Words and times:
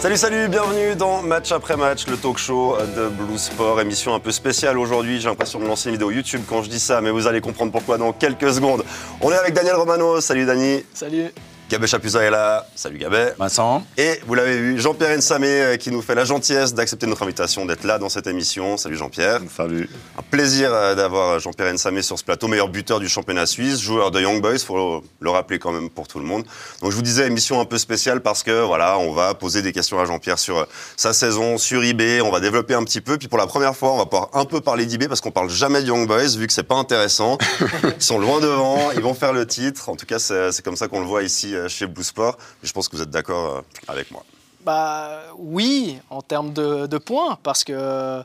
Salut, 0.00 0.16
salut, 0.16 0.48
bienvenue 0.48 0.96
dans 0.96 1.20
Match 1.20 1.52
après 1.52 1.76
match, 1.76 2.06
le 2.06 2.16
talk 2.16 2.38
show 2.38 2.74
de 2.96 3.08
Blue 3.08 3.36
Sport. 3.36 3.82
Émission 3.82 4.14
un 4.14 4.18
peu 4.18 4.32
spéciale 4.32 4.78
aujourd'hui. 4.78 5.20
J'ai 5.20 5.28
l'impression 5.28 5.58
de 5.58 5.66
lancer 5.66 5.90
une 5.90 5.96
vidéo 5.96 6.10
YouTube 6.10 6.40
quand 6.48 6.62
je 6.62 6.70
dis 6.70 6.80
ça, 6.80 7.02
mais 7.02 7.10
vous 7.10 7.26
allez 7.26 7.42
comprendre 7.42 7.70
pourquoi 7.70 7.98
dans 7.98 8.14
quelques 8.14 8.50
secondes. 8.54 8.82
On 9.20 9.30
est 9.30 9.36
avec 9.36 9.52
Daniel 9.52 9.74
Romano. 9.74 10.22
Salut, 10.22 10.46
Dani. 10.46 10.84
Salut. 10.94 11.26
Gabé 11.70 11.86
Chapuza 11.86 12.20
est 12.24 12.30
là. 12.30 12.66
Salut 12.74 12.98
Gabé. 12.98 13.28
Vincent. 13.38 13.84
Et 13.96 14.18
vous 14.26 14.34
l'avez 14.34 14.58
vu, 14.58 14.80
Jean-Pierre 14.80 15.16
Nsamé 15.16 15.46
euh, 15.46 15.76
qui 15.76 15.92
nous 15.92 16.02
fait 16.02 16.16
la 16.16 16.24
gentillesse 16.24 16.74
d'accepter 16.74 17.06
notre 17.06 17.22
invitation, 17.22 17.64
d'être 17.64 17.84
là 17.84 18.00
dans 18.00 18.08
cette 18.08 18.26
émission. 18.26 18.76
Salut 18.76 18.96
Jean-Pierre. 18.96 19.38
Salut. 19.56 19.88
Un 20.18 20.22
plaisir 20.22 20.74
euh, 20.74 20.96
d'avoir 20.96 21.38
Jean-Pierre 21.38 21.72
Nsamé 21.72 22.02
sur 22.02 22.18
ce 22.18 22.24
plateau, 22.24 22.48
meilleur 22.48 22.70
buteur 22.70 22.98
du 22.98 23.08
championnat 23.08 23.46
suisse, 23.46 23.80
joueur 23.80 24.10
de 24.10 24.20
Young 24.20 24.42
Boys, 24.42 24.58
faut 24.58 25.04
le 25.20 25.30
rappeler 25.30 25.60
quand 25.60 25.70
même 25.70 25.90
pour 25.90 26.08
tout 26.08 26.18
le 26.18 26.24
monde. 26.24 26.42
Donc 26.82 26.90
je 26.90 26.96
vous 26.96 27.02
disais 27.02 27.28
émission 27.28 27.60
un 27.60 27.64
peu 27.64 27.78
spéciale 27.78 28.20
parce 28.20 28.42
que 28.42 28.64
voilà, 28.64 28.98
on 28.98 29.12
va 29.12 29.34
poser 29.34 29.62
des 29.62 29.70
questions 29.70 30.00
à 30.00 30.04
Jean-Pierre 30.06 30.40
sur 30.40 30.58
euh, 30.58 30.64
sa 30.96 31.12
saison, 31.12 31.56
sur 31.56 31.84
eBay, 31.84 32.20
on 32.20 32.32
va 32.32 32.40
développer 32.40 32.74
un 32.74 32.82
petit 32.82 33.00
peu. 33.00 33.16
Puis 33.16 33.28
pour 33.28 33.38
la 33.38 33.46
première 33.46 33.76
fois, 33.76 33.92
on 33.92 33.98
va 33.98 34.06
pouvoir 34.06 34.30
un 34.32 34.44
peu 34.44 34.60
parler 34.60 34.86
d'eBay 34.86 35.06
parce 35.06 35.20
qu'on 35.20 35.30
parle 35.30 35.50
jamais 35.50 35.82
de 35.82 35.86
Young 35.86 36.08
Boys 36.08 36.36
vu 36.36 36.48
que 36.48 36.52
c'est 36.52 36.64
pas 36.64 36.74
intéressant. 36.74 37.38
Ils 37.84 38.02
sont 38.02 38.18
loin 38.18 38.40
devant, 38.40 38.90
ils 38.90 39.02
vont 39.02 39.14
faire 39.14 39.32
le 39.32 39.46
titre. 39.46 39.88
En 39.88 39.94
tout 39.94 40.06
cas, 40.06 40.18
c'est 40.18 40.62
comme 40.64 40.74
ça 40.74 40.88
qu'on 40.88 40.98
le 40.98 41.06
voit 41.06 41.22
ici 41.22 41.54
chez 41.68 41.86
Blue 41.86 42.04
Sport. 42.04 42.36
Je 42.62 42.72
pense 42.72 42.88
que 42.88 42.96
vous 42.96 43.02
êtes 43.02 43.10
d'accord 43.10 43.56
euh, 43.56 43.60
avec 43.88 44.10
moi. 44.10 44.24
Bah, 44.64 45.22
oui, 45.38 45.98
en 46.10 46.20
termes 46.20 46.52
de, 46.52 46.98
points, 46.98 47.38
parce 47.42 47.64
que 47.64 48.22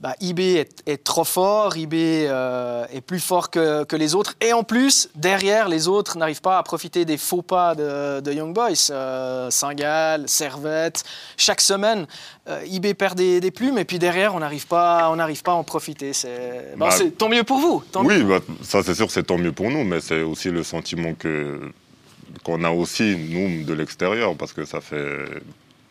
bah, 0.00 0.14
eBay 0.20 0.68
est, 0.84 1.02
trop 1.02 1.24
fort, 1.24 1.78
eBay 1.78 2.26
euh, 2.28 2.84
est 2.92 3.00
plus 3.00 3.20
fort 3.20 3.48
que, 3.48 3.96
les 3.96 4.14
autres, 4.14 4.34
et 4.42 4.52
en 4.52 4.64
plus, 4.64 5.08
derrière, 5.14 5.66
les 5.66 5.88
autres 5.88 6.18
n'arrivent 6.18 6.42
pas 6.42 6.58
à 6.58 6.62
profiter 6.62 7.06
des 7.06 7.16
faux 7.16 7.40
pas 7.40 7.74
de, 7.74 8.30
Young 8.30 8.52
Boys. 8.52 8.90
Euh, 8.90 9.50
Saint-Gall, 9.50 10.28
Servette, 10.28 11.04
chaque 11.38 11.62
semaine, 11.62 12.06
eBay 12.70 12.92
perd 12.92 13.16
des, 13.16 13.50
plumes, 13.50 13.78
et 13.78 13.86
puis 13.86 13.98
derrière, 13.98 14.34
on 14.34 14.40
n'arrive 14.40 14.66
pas, 14.66 15.10
on 15.10 15.16
pas 15.16 15.52
à 15.52 15.54
en 15.54 15.64
profiter. 15.64 16.12
C'est 16.12 16.74
bah, 16.76 16.90
tant 17.16 17.30
mieux 17.30 17.44
pour 17.44 17.60
vous. 17.60 17.82
oui, 18.04 18.22
bah, 18.24 18.40
ça 18.62 18.82
c'est 18.82 18.94
sûr, 18.94 19.10
c'est 19.10 19.22
tant 19.22 19.38
mieux 19.38 19.52
pour 19.52 19.70
nous, 19.70 19.84
mais 19.84 20.00
c'est 20.00 20.20
aussi 20.20 20.50
le 20.50 20.62
sentiment 20.62 21.14
que 21.14 21.72
qu'on 22.44 22.64
a 22.64 22.70
aussi, 22.70 23.16
nous, 23.16 23.64
de 23.64 23.72
l'extérieur, 23.72 24.34
parce 24.36 24.52
que 24.52 24.64
ça 24.64 24.80
fait 24.80 25.24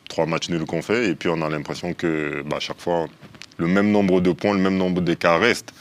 trois 0.08 0.26
matchs 0.26 0.50
nuls 0.50 0.66
qu'on 0.66 0.82
fait, 0.82 1.10
et 1.10 1.16
puis 1.16 1.30
on 1.30 1.42
a 1.42 1.50
l'impression 1.50 1.94
que 1.94 2.44
bah, 2.46 2.58
chaque 2.60 2.80
fois, 2.80 3.08
le 3.58 3.68
même 3.68 3.92
nombre 3.92 4.22
de 4.22 4.32
points, 4.32 4.54
le 4.54 4.60
même 4.60 4.78
nombre 4.78 5.02
d'écarts 5.02 5.40
reste. 5.40 5.74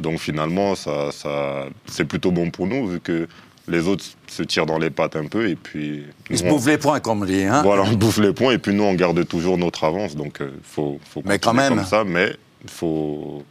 Donc 0.00 0.18
finalement, 0.18 0.74
ça, 0.74 1.12
ça, 1.12 1.66
c'est 1.86 2.04
plutôt 2.04 2.32
bon 2.32 2.50
pour 2.50 2.66
nous, 2.66 2.86
vu 2.88 3.00
que 3.00 3.28
les 3.68 3.86
autres 3.88 4.04
se 4.26 4.42
tirent 4.42 4.66
dans 4.66 4.78
les 4.78 4.90
pattes 4.90 5.16
un 5.16 5.26
peu, 5.26 5.48
et 5.48 5.56
puis... 5.56 6.04
Ils 6.28 6.38
se 6.38 6.44
bouffent 6.44 6.66
les 6.66 6.78
points, 6.78 7.00
comme 7.00 7.22
on 7.22 7.24
dit. 7.24 7.44
Hein 7.44 7.62
voilà, 7.62 7.82
on 7.82 7.92
bouffe 7.92 8.18
les 8.18 8.32
points, 8.32 8.52
et 8.52 8.58
puis 8.58 8.74
nous, 8.74 8.84
on 8.84 8.94
garde 8.94 9.26
toujours 9.26 9.56
notre 9.56 9.84
avance, 9.84 10.16
donc 10.16 10.38
il 10.40 10.46
euh, 10.46 10.50
faut, 10.62 10.98
faut 11.08 11.22
mais 11.24 11.38
quand 11.38 11.54
même. 11.54 11.76
comme 11.76 11.84
ça, 11.84 12.04
mais 12.04 12.36
il 12.62 12.70
faut... 12.70 13.42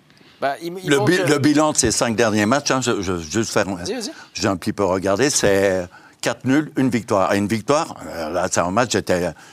Bah, 0.41 0.55
le, 0.61 1.39
bilan 1.39 1.71
de 1.71 1.77
ces 1.77 1.91
cinq 1.91 2.17
derniers 2.17 2.45
matchs, 2.45 2.69
hein, 2.71 2.81
je, 2.81 3.01
je, 3.01 3.17
juste 3.17 3.53
faire, 3.53 3.65
j'ai 4.33 4.47
un 4.47 4.57
petit 4.57 4.73
peu 4.73 4.83
regardé, 4.83 5.29
c'est 5.29 5.87
4 6.23 6.45
nuls, 6.45 6.71
une 6.77 6.89
victoire. 6.89 7.33
Et 7.33 7.37
une 7.37 7.47
victoire, 7.47 7.97
euh, 8.07 8.29
là, 8.29 8.47
c'est 8.49 8.61
un 8.61 8.71
match, 8.71 8.95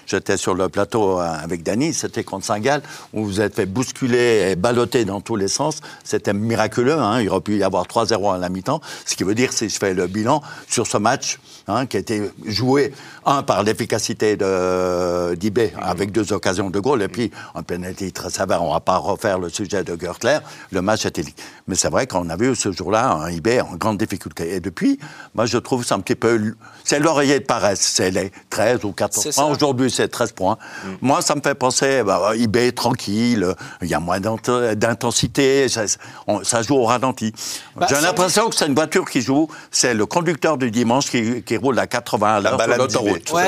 j'étais 0.07 0.37
sur 0.37 0.55
le 0.55 0.69
plateau 0.69 1.19
euh, 1.19 1.25
avec 1.43 1.65
Dany, 1.65 1.93
c'était 1.93 2.23
contre 2.23 2.47
Saint-Gall, 2.47 2.81
où 3.13 3.25
vous 3.25 3.41
êtes 3.41 3.57
fait 3.57 3.67
bousculer 3.67 4.51
et 4.51 4.57
balloter 4.57 5.05
dans 5.05 5.21
tous 5.21 5.35
les 5.35 5.49
sens. 5.49 5.81
C'était 6.05 6.33
miraculeux, 6.33 6.97
hein. 6.97 7.21
il 7.21 7.29
aurait 7.29 7.41
pu 7.41 7.57
y 7.57 7.65
avoir 7.65 7.87
3-0 7.87 8.35
à 8.35 8.39
la 8.39 8.49
mi-temps. 8.49 8.81
Ce 9.05 9.17
qui 9.17 9.25
veut 9.25 9.35
dire, 9.35 9.53
si 9.53 9.69
je 9.69 9.79
fais 9.79 9.95
le 9.95 10.07
bilan 10.07 10.43
sur 10.69 10.87
ce 10.87 10.97
match, 10.97 11.41
hein, 11.67 11.87
qui 11.87 11.97
a 11.97 12.01
été 12.01 12.31
joué, 12.47 12.95
un, 13.27 13.43
par 13.43 13.65
l'efficacité 13.65 14.37
d'Ibé, 14.37 15.73
avec 15.83 16.13
deux 16.13 16.33
occasions 16.33 16.71
de 16.71 16.79
goal, 16.79 17.03
et 17.03 17.09
puis 17.09 17.33
un 17.57 17.65
penalty 17.65 18.13
très 18.13 18.31
sévère. 18.31 18.63
On 18.63 18.73
va 18.73 18.81
pas 18.81 18.97
refaire 18.97 19.41
le 19.41 19.49
sujet 19.49 19.83
de 19.83 20.01
Gertler. 20.01 20.39
Le 20.71 20.83
match 20.83 21.05
était 21.05 21.25
Mais 21.67 21.75
c'est 21.75 21.91
vrai 21.91 22.07
qu'on 22.07 22.31
a 22.31 22.37
vu 22.37 22.55
ce 22.55 22.71
jour-là 22.71 23.11
un 23.11 23.31
Ibé 23.31 23.61
en 23.61 23.75
grande 23.75 23.99
difficulté. 23.99 24.55
Et 24.55 24.61
depuis, 24.61 25.01
moi, 25.35 25.47
je 25.47 25.59
trouve 25.59 25.85
ça 25.85 25.97
un 25.97 26.01
petit 26.01 26.15
peu 26.15 26.55
c'est 26.85 26.99
l'oreiller 26.99 27.41
de 27.41 27.45
paresse, 27.45 27.81
c'est 27.81 28.11
les 28.11 28.33
13 28.49 28.85
ou 28.85 28.93
14 28.93 29.35
points. 29.35 29.45
Aujourd'hui, 29.45 29.91
c'est 29.91 30.09
13 30.09 30.33
points. 30.33 30.59
Mm. 30.85 30.89
Moi, 31.03 31.23
ça 31.23 31.35
me 31.35 31.41
fait 31.41 31.55
penser, 31.55 32.03
bah, 32.03 32.33
eBay 32.35 32.73
tranquille, 32.73 33.55
il 33.83 33.89
y 33.89 33.95
a 33.95 34.01
moins 34.01 34.21
d'intensité, 34.21 35.69
ça, 35.69 36.63
joue 36.63 36.77
au 36.77 36.85
ralenti. 36.85 37.33
Bah, 37.77 37.87
J'ai 37.89 38.01
l'impression 38.01 38.49
que 38.49 38.57
c'est 38.57 38.67
une 38.67 38.75
voiture 38.75 39.09
qui 39.09 39.21
joue, 39.21 39.49
c'est 39.71 39.95
le 39.95 40.07
conducteur 40.07 40.59
du 40.59 40.71
dimanche 40.71 41.07
qui, 41.07 41.57
roule 41.57 41.79
à 41.79 41.87
80 41.87 42.37
à 42.37 42.41
l'heure 42.41 42.61
sur 42.61 42.77
l'autoroute. 42.77 43.33
Ouais, 43.33 43.47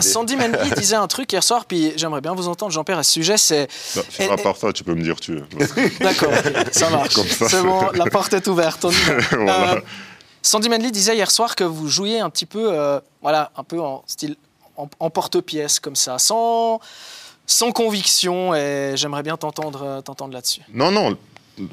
Sandy 0.00 0.36
Mendy 0.36 0.70
disait 0.76 0.96
un 0.96 1.06
truc 1.06 1.32
hier 1.32 1.42
soir, 1.42 1.64
puis 1.66 1.92
j'aimerais 1.96 2.20
bien 2.20 2.34
vous 2.34 2.48
entendre, 2.48 2.72
Jean-Pierre, 2.72 2.98
à 2.98 3.02
ce 3.02 3.12
sujet. 3.12 3.36
C'est. 3.38 3.68
Bah, 3.96 4.02
à 4.32 4.36
part 4.36 4.56
ça, 4.56 4.72
tu 4.72 4.84
peux 4.84 4.94
me 4.94 5.02
dire 5.02 5.20
tu. 5.20 5.40
D'accord, 6.00 6.32
ça 6.72 6.90
marche. 6.90 7.14
C'est 7.14 7.62
bon, 7.62 7.90
la 7.94 8.06
porte 8.06 8.32
est 8.32 8.46
ouverte. 8.46 8.84
On 8.84 8.90
voilà. 9.30 9.74
Euh, 9.74 9.80
Sandy 10.44 10.68
Manley 10.68 10.90
disait 10.90 11.16
hier 11.16 11.30
soir 11.30 11.56
que 11.56 11.64
vous 11.64 11.88
jouiez 11.88 12.20
un 12.20 12.28
petit 12.28 12.44
peu, 12.44 12.68
euh, 12.70 13.00
voilà, 13.22 13.50
un 13.56 13.64
peu 13.64 13.80
en 13.80 14.04
style 14.06 14.36
porte-pièce 15.14 15.80
comme 15.80 15.96
ça, 15.96 16.18
sans, 16.18 16.80
conviction. 17.74 18.54
Et 18.54 18.92
j'aimerais 18.94 19.22
bien 19.22 19.38
t'entendre, 19.38 19.82
euh, 19.82 20.00
t'entendre 20.02 20.34
là-dessus. 20.34 20.60
Non, 20.74 20.90
non. 20.90 21.16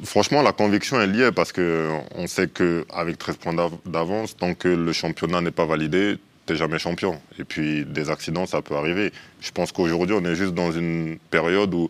Franchement, 0.05 0.41
la 0.41 0.53
conviction 0.53 1.01
est 1.01 1.07
liée 1.07 1.31
parce 1.33 1.51
qu'on 1.51 2.27
sait 2.27 2.47
qu'avec 2.47 3.17
13 3.17 3.35
points 3.35 3.69
d'avance, 3.85 4.37
tant 4.37 4.53
que 4.53 4.69
le 4.69 4.93
championnat 4.93 5.41
n'est 5.41 5.51
pas 5.51 5.65
validé, 5.65 6.17
t'es 6.45 6.55
jamais 6.55 6.79
champion. 6.79 7.19
Et 7.39 7.43
puis, 7.43 7.83
des 7.83 8.09
accidents, 8.09 8.45
ça 8.45 8.61
peut 8.61 8.77
arriver. 8.77 9.11
Je 9.41 9.51
pense 9.51 9.73
qu'aujourd'hui, 9.73 10.15
on 10.17 10.23
est 10.23 10.35
juste 10.35 10.53
dans 10.53 10.71
une 10.71 11.17
période 11.29 11.73
où, 11.73 11.89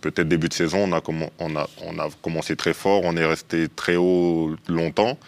peut-être 0.00 0.28
début 0.28 0.48
de 0.48 0.54
saison, 0.54 0.88
on 0.88 1.28
on, 1.40 1.54
on 1.84 1.98
a 1.98 2.08
commencé 2.22 2.54
très 2.54 2.74
fort, 2.74 3.00
on 3.02 3.16
est 3.16 3.26
resté 3.26 3.66
très 3.68 3.96
haut 3.96 4.54
longtemps. 4.68 5.18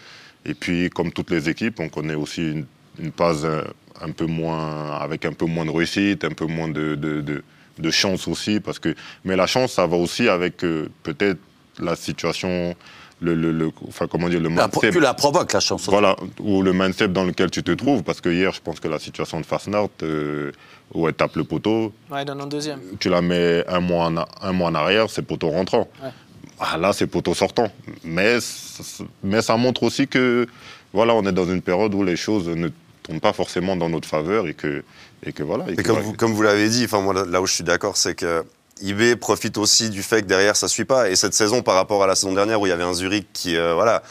Et 0.44 0.54
puis, 0.54 0.90
comme 0.90 1.12
toutes 1.12 1.30
les 1.30 1.48
équipes, 1.48 1.80
on 1.80 1.88
connaît 1.88 2.14
aussi 2.14 2.42
une, 2.42 2.66
une 2.98 3.12
phase 3.12 3.44
euh, 3.44 3.62
un 4.00 4.10
peu 4.10 4.26
moins, 4.26 4.92
avec 4.96 5.24
un 5.24 5.32
peu 5.32 5.46
moins 5.46 5.64
de 5.64 5.70
réussite, 5.70 6.24
un 6.24 6.30
peu 6.30 6.46
moins 6.46 6.68
de, 6.68 6.94
de, 6.94 7.42
de, 7.78 7.90
chance 7.90 8.26
aussi. 8.26 8.60
Parce 8.60 8.78
que, 8.78 8.94
mais 9.24 9.36
la 9.36 9.46
chance, 9.46 9.72
ça 9.72 9.86
va 9.86 9.96
aussi 9.96 10.28
avec 10.28 10.64
euh, 10.64 10.88
peut-être 11.04 11.38
la 11.78 11.94
situation, 11.94 12.74
le, 13.20 13.34
le, 13.34 13.70
enfin, 13.86 14.08
comment 14.08 14.28
dire, 14.28 14.40
le 14.40 14.48
mindset. 14.48 14.90
Tu 14.90 15.00
la 15.00 15.14
provoques, 15.14 15.52
la 15.52 15.60
chance. 15.60 15.88
Voilà, 15.88 16.16
ou 16.40 16.62
le 16.62 16.72
mindset 16.72 17.08
dans 17.08 17.24
lequel 17.24 17.50
tu 17.50 17.62
te 17.62 17.72
trouves. 17.72 18.02
Parce 18.02 18.20
que 18.20 18.28
hier, 18.28 18.52
je 18.52 18.60
pense 18.60 18.80
que 18.80 18.88
la 18.88 18.98
situation 18.98 19.40
de 19.40 19.46
Fastnart, 19.46 19.88
euh, 20.02 20.50
où 20.92 21.06
elle 21.06 21.14
tape 21.14 21.36
le 21.36 21.44
poteau. 21.44 21.92
Ouais, 22.10 22.24
donne 22.24 22.40
un 22.40 22.46
deuxième. 22.48 22.80
Tu 22.98 23.08
la 23.08 23.22
mets 23.22 23.64
un 23.68 23.80
mois 23.80 24.06
en, 24.06 24.16
un 24.16 24.52
mois 24.52 24.70
en 24.70 24.74
arrière, 24.74 25.08
c'est 25.08 25.22
poteau 25.22 25.50
rentrant. 25.50 25.88
Ouais. 26.02 26.10
Ah, 26.64 26.78
là, 26.78 26.92
c'est 26.92 27.08
poteau 27.08 27.34
sortant. 27.34 27.70
Mais, 28.04 28.38
mais 29.24 29.42
ça 29.42 29.56
montre 29.56 29.82
aussi 29.82 30.06
que 30.06 30.46
voilà, 30.92 31.14
on 31.14 31.26
est 31.26 31.32
dans 31.32 31.46
une 31.46 31.60
période 31.60 31.92
où 31.94 32.04
les 32.04 32.16
choses 32.16 32.48
ne 32.48 32.68
tournent 33.02 33.20
pas 33.20 33.32
forcément 33.32 33.74
dans 33.74 33.88
notre 33.88 34.08
faveur 34.08 34.46
et 34.46 34.54
que, 34.54 34.84
et 35.26 35.32
que 35.32 35.42
voilà. 35.42 35.64
Et 35.68 35.82
comme, 35.82 35.98
vous, 35.98 36.12
comme 36.12 36.32
vous 36.32 36.42
l'avez 36.42 36.68
dit, 36.68 36.84
enfin, 36.84 37.00
moi, 37.00 37.26
là 37.26 37.42
où 37.42 37.46
je 37.46 37.54
suis 37.54 37.64
d'accord, 37.64 37.96
c'est 37.96 38.14
que 38.14 38.44
IB 38.80 39.16
profite 39.16 39.58
aussi 39.58 39.90
du 39.90 40.02
fait 40.02 40.22
que 40.22 40.26
derrière 40.26 40.54
ça 40.54 40.68
suit 40.68 40.84
pas. 40.84 41.10
Et 41.10 41.16
cette 41.16 41.34
saison, 41.34 41.62
par 41.62 41.74
rapport 41.74 42.02
à 42.04 42.06
la 42.06 42.14
saison 42.14 42.32
dernière 42.32 42.60
où 42.60 42.66
il 42.66 42.70
y 42.70 42.72
avait 42.72 42.84
un 42.84 42.94
Zurich 42.94 43.26
qui, 43.32 43.56
euh, 43.56 43.74
voilà, 43.74 44.02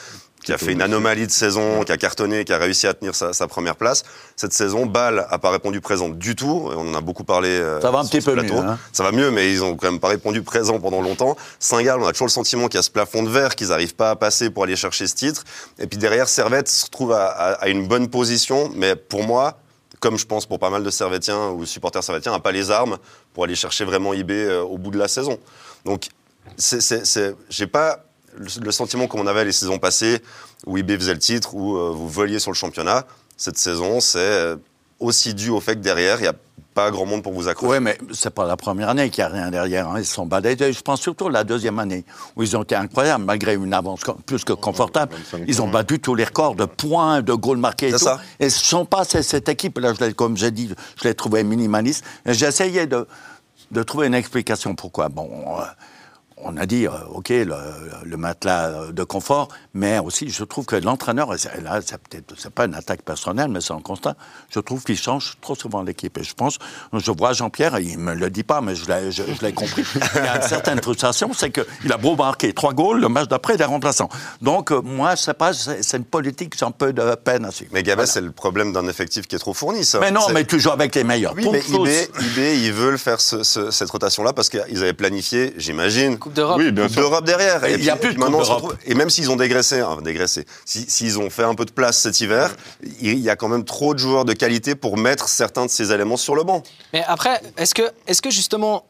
qui 0.43 0.53
a 0.53 0.57
fait 0.57 0.71
une 0.71 0.81
anomalie 0.81 1.27
de 1.27 1.31
saison, 1.31 1.83
qui 1.83 1.91
a 1.91 1.97
cartonné, 1.97 2.45
qui 2.45 2.53
a 2.53 2.57
réussi 2.57 2.87
à 2.87 2.93
tenir 2.93 3.13
sa, 3.15 3.47
première 3.47 3.75
place. 3.75 4.03
Cette 4.35 4.53
saison, 4.53 4.85
Bâle 4.85 5.25
a 5.29 5.37
pas 5.39 5.51
répondu 5.51 5.81
présent 5.81 6.09
du 6.09 6.35
tout. 6.35 6.69
On 6.71 6.89
en 6.89 6.95
a 6.95 7.01
beaucoup 7.01 7.23
parlé. 7.23 7.49
Euh, 7.49 7.79
ça 7.79 7.91
va 7.91 7.99
un 7.99 8.05
petit 8.05 8.21
peu 8.21 8.35
mieux. 8.35 8.51
Hein. 8.51 8.79
Ça 8.91 9.03
va 9.03 9.11
mieux, 9.11 9.29
mais 9.31 9.51
ils 9.51 9.63
ont 9.63 9.75
quand 9.75 9.91
même 9.91 9.99
pas 9.99 10.07
répondu 10.07 10.41
présent 10.41 10.79
pendant 10.79 11.01
longtemps. 11.01 11.35
Saint-Gall, 11.59 12.01
on 12.01 12.07
a 12.07 12.11
toujours 12.11 12.27
le 12.27 12.31
sentiment 12.31 12.67
qu'il 12.67 12.77
y 12.77 12.79
a 12.79 12.83
ce 12.83 12.89
plafond 12.89 13.23
de 13.23 13.29
verre, 13.29 13.55
qu'ils 13.55 13.67
n'arrivent 13.67 13.95
pas 13.95 14.11
à 14.11 14.15
passer 14.15 14.49
pour 14.49 14.63
aller 14.63 14.75
chercher 14.75 15.07
ce 15.07 15.15
titre. 15.15 15.43
Et 15.77 15.87
puis 15.87 15.97
derrière, 15.97 16.27
Servette 16.27 16.67
se 16.67 16.85
retrouve 16.85 17.13
à, 17.13 17.67
une 17.67 17.87
bonne 17.87 18.07
position, 18.09 18.71
mais 18.75 18.95
pour 18.95 19.23
moi, 19.23 19.59
comme 19.99 20.17
je 20.17 20.25
pense 20.25 20.47
pour 20.47 20.57
pas 20.57 20.71
mal 20.71 20.83
de 20.83 20.89
Servettiens 20.89 21.49
ou 21.49 21.65
supporters 21.65 22.03
Servettiens, 22.03 22.31
n'a 22.31 22.39
pas 22.39 22.51
les 22.51 22.71
armes 22.71 22.97
pour 23.33 23.43
aller 23.43 23.55
chercher 23.55 23.85
vraiment 23.85 24.13
IB 24.13 24.31
euh, 24.31 24.61
au 24.61 24.79
bout 24.79 24.89
de 24.89 24.97
la 24.97 25.07
saison. 25.07 25.37
Donc, 25.85 26.07
j'ai 27.49 27.67
pas 27.67 28.03
le 28.37 28.71
sentiment 28.71 29.07
qu'on 29.07 29.27
avait 29.27 29.45
les 29.45 29.51
saisons 29.51 29.79
passées, 29.79 30.21
où 30.65 30.77
IB 30.77 30.91
faisait 30.97 31.13
le 31.13 31.19
titre, 31.19 31.55
où 31.55 31.77
euh, 31.77 31.91
vous 31.91 32.07
voliez 32.07 32.39
sur 32.39 32.51
le 32.51 32.55
championnat, 32.55 33.05
cette 33.37 33.57
saison, 33.57 33.99
c'est 33.99 34.55
aussi 34.99 35.33
dû 35.33 35.49
au 35.49 35.59
fait 35.59 35.75
que 35.75 35.81
derrière, 35.81 36.19
il 36.19 36.23
n'y 36.23 36.27
a 36.27 36.35
pas 36.73 36.89
grand 36.91 37.05
monde 37.05 37.23
pour 37.23 37.33
vous 37.33 37.47
accrocher. 37.47 37.73
Oui, 37.73 37.79
mais 37.81 37.97
c'est 38.13 38.29
pas 38.29 38.45
la 38.45 38.55
première 38.55 38.89
année 38.89 39.09
qu'il 39.09 39.23
n'y 39.23 39.29
a 39.29 39.33
rien 39.33 39.51
derrière. 39.51 39.89
Hein. 39.89 39.95
Ils 39.99 40.05
sont 40.05 40.25
balayés. 40.25 40.71
Je 40.71 40.81
pense 40.81 41.01
surtout 41.01 41.27
la 41.27 41.43
deuxième 41.43 41.79
année, 41.79 42.05
où 42.35 42.43
ils 42.43 42.55
ont 42.55 42.63
été 42.63 42.75
incroyables, 42.75 43.25
malgré 43.25 43.55
une 43.55 43.73
avance 43.73 44.01
plus 44.25 44.43
que 44.43 44.53
confortable. 44.53 45.13
Ils 45.47 45.61
ont 45.61 45.67
battu 45.67 45.99
tous 45.99 46.15
les 46.15 46.23
records 46.23 46.55
de 46.55 46.65
points, 46.65 47.21
de 47.21 47.33
goals 47.33 47.57
marqués 47.57 47.89
et 47.89 47.91
tout. 47.91 47.97
Ça. 47.97 48.21
Et 48.39 48.49
ce 48.49 48.59
ne 48.59 48.65
sont 48.65 48.85
pas 48.85 49.03
cette 49.03 49.49
équipe-là, 49.49 49.93
comme 50.15 50.37
j'ai 50.37 50.51
dit, 50.51 50.69
je 50.97 51.07
l'ai 51.07 51.15
trouvé 51.15 51.43
minimaliste. 51.43 52.05
J'ai 52.25 52.45
essayé 52.45 52.85
de, 52.85 53.07
de 53.71 53.83
trouver 53.83 54.07
une 54.07 54.13
explication 54.13 54.75
pourquoi. 54.75 55.09
Bon, 55.09 55.29
euh, 55.59 55.63
on 56.43 56.57
a 56.57 56.65
dit, 56.65 56.87
euh, 56.87 56.91
OK, 57.13 57.29
le, 57.29 58.17
matelas 58.17 58.91
de 58.91 59.03
confort, 59.03 59.47
mais 59.73 59.99
aussi, 59.99 60.29
je 60.29 60.43
trouve 60.43 60.65
que 60.65 60.75
l'entraîneur, 60.75 61.31
là, 61.31 61.79
c'est 61.83 61.97
peut-être, 61.97 62.33
c'est 62.37 62.53
pas 62.53 62.65
une 62.65 62.75
attaque 62.75 63.01
personnelle, 63.01 63.49
mais 63.49 63.61
c'est 63.61 63.73
un 63.73 63.81
constat, 63.81 64.15
je 64.49 64.59
trouve 64.59 64.83
qu'il 64.83 64.97
change 64.97 65.37
trop 65.41 65.55
souvent 65.55 65.81
l'équipe. 65.81 66.17
Et 66.17 66.23
je 66.23 66.33
pense, 66.33 66.57
je 66.93 67.11
vois 67.11 67.33
Jean-Pierre, 67.33 67.79
il 67.79 67.97
me 67.97 68.13
le 68.13 68.29
dit 68.29 68.43
pas, 68.43 68.61
mais 68.61 68.75
je 68.75 68.87
l'ai, 68.87 69.11
je, 69.11 69.23
l'ai 69.41 69.53
compris, 69.53 69.83
il 70.15 70.23
y 70.23 70.27
a 70.27 70.37
une 70.37 70.47
certaine 70.47 70.81
frustration, 70.81 71.31
c'est 71.33 71.51
qu'il 71.51 71.91
a 71.91 71.97
beau 71.97 72.15
marquer 72.15 72.53
trois 72.53 72.73
goals, 72.73 72.99
le 72.99 73.09
match 73.09 73.27
d'après, 73.27 73.55
il 73.55 73.61
est 73.61 73.65
remplaçant. 73.65 74.09
Donc, 74.41 74.71
euh, 74.71 74.81
moi, 74.81 75.15
je 75.15 75.21
sais 75.21 75.33
pas, 75.33 75.53
c'est, 75.53 75.97
une 75.97 76.05
politique, 76.05 76.55
j'ai 76.57 76.65
un 76.65 76.71
peu 76.71 76.93
de 76.93 77.15
peine 77.15 77.45
à 77.45 77.51
suivre. 77.51 77.71
Mais 77.73 77.83
Gabet, 77.83 78.05
c'est 78.05 78.21
le 78.21 78.31
problème 78.31 78.73
d'un 78.73 78.87
effectif 78.87 79.27
qui 79.27 79.35
est 79.35 79.39
trop 79.39 79.53
fourni, 79.53 79.85
ça. 79.85 79.99
Mais 79.99 80.11
non, 80.11 80.27
mais 80.33 80.45
tu 80.45 80.59
joues 80.59 80.71
avec 80.71 80.95
les 80.95 81.03
meilleurs. 81.03 81.33
Oui, 81.35 81.47
mais 81.51 81.61
IB, 82.19 82.63
ils 82.63 82.73
veulent 82.73 82.97
faire 82.97 83.19
cette 83.19 83.89
rotation-là 83.89 84.33
parce 84.33 84.49
qu'ils 84.49 84.81
avaient 84.81 84.93
planifié, 84.93 85.53
j'imagine, 85.57 86.17
d'Europe. 86.33 86.57
Oui, 86.57 86.71
bien 86.71 86.87
d'Europe 86.87 87.25
derrière. 87.25 87.63
Et, 87.65 87.73
il 87.73 87.83
y 87.83 87.89
a 87.89 87.95
plus 87.95 88.13
de 88.13 88.19
maintenant, 88.19 88.41
Et 88.85 88.95
même 88.95 89.09
s'ils 89.09 89.31
ont 89.31 89.35
dégraissé, 89.35 89.79
hein, 89.79 89.97
dégraissé, 90.03 90.45
s'ils 90.65 91.19
ont 91.19 91.29
fait 91.29 91.43
un 91.43 91.55
peu 91.55 91.65
de 91.65 91.71
place 91.71 91.97
cet 91.97 92.19
hiver, 92.21 92.55
il 93.01 93.19
y 93.19 93.29
a 93.29 93.35
quand 93.35 93.47
même 93.47 93.63
trop 93.63 93.93
de 93.93 93.99
joueurs 93.99 94.25
de 94.25 94.33
qualité 94.33 94.75
pour 94.75 94.97
mettre 94.97 95.27
certains 95.27 95.65
de 95.65 95.71
ces 95.71 95.91
éléments 95.91 96.17
sur 96.17 96.35
le 96.35 96.43
banc. 96.43 96.63
Mais 96.93 97.03
après, 97.07 97.41
est-ce 97.57 97.73
que, 97.73 97.83
est 98.07 98.21
que 98.21 98.29
justement, 98.29 98.85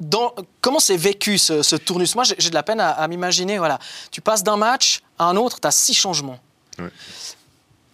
dans, 0.00 0.34
comment 0.60 0.80
c'est 0.80 0.96
vécu 0.96 1.38
ce, 1.38 1.62
ce, 1.62 1.76
tournus 1.76 2.14
Moi, 2.14 2.24
j'ai 2.24 2.50
de 2.50 2.54
la 2.54 2.62
peine 2.62 2.80
à, 2.80 3.06
m'imaginer. 3.08 3.58
Voilà, 3.58 3.78
tu 4.10 4.20
passes 4.20 4.42
d'un 4.42 4.56
match 4.56 5.00
à 5.18 5.26
un 5.26 5.36
autre, 5.36 5.60
tu 5.60 5.68
as 5.68 5.70
six 5.70 5.94
changements. 5.94 6.38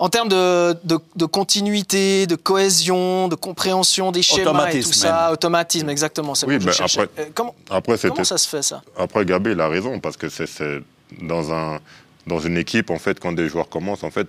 En 0.01 0.09
termes 0.09 0.29
de, 0.29 0.75
de, 0.85 1.25
continuité, 1.27 2.27
de 2.29 2.37
cohésion, 2.37 3.27
de 3.27 3.35
compréhension 3.35 4.13
des 4.13 4.23
schémas 4.23 4.71
et 4.71 4.81
tout 4.81 4.93
ça, 4.93 5.33
automatisme, 5.33 5.89
exactement. 5.91 6.35
Oui, 6.47 6.59
mais 6.65 6.71
après, 6.81 7.09
euh, 7.19 7.25
comment, 7.35 7.55
après 7.69 7.97
comment 7.99 8.23
ça 8.25 8.39
se 8.39 8.49
fait 8.49 8.63
ça 8.63 8.83
Après, 8.97 9.25
Gabé, 9.25 9.53
il 9.53 9.61
a 9.61 9.69
raison 9.69 9.99
parce 9.99 10.17
que 10.17 10.29
c'est 10.29 10.83
dans 11.21 11.53
un 11.53 11.79
dans 12.27 12.39
une 12.39 12.59
équipe 12.59 12.91
en 12.91 12.99
fait 12.99 13.19
quand 13.19 13.33
des 13.33 13.49
joueurs 13.49 13.71
commencent 13.71 14.05
en 14.05 14.11
fait 14.11 14.29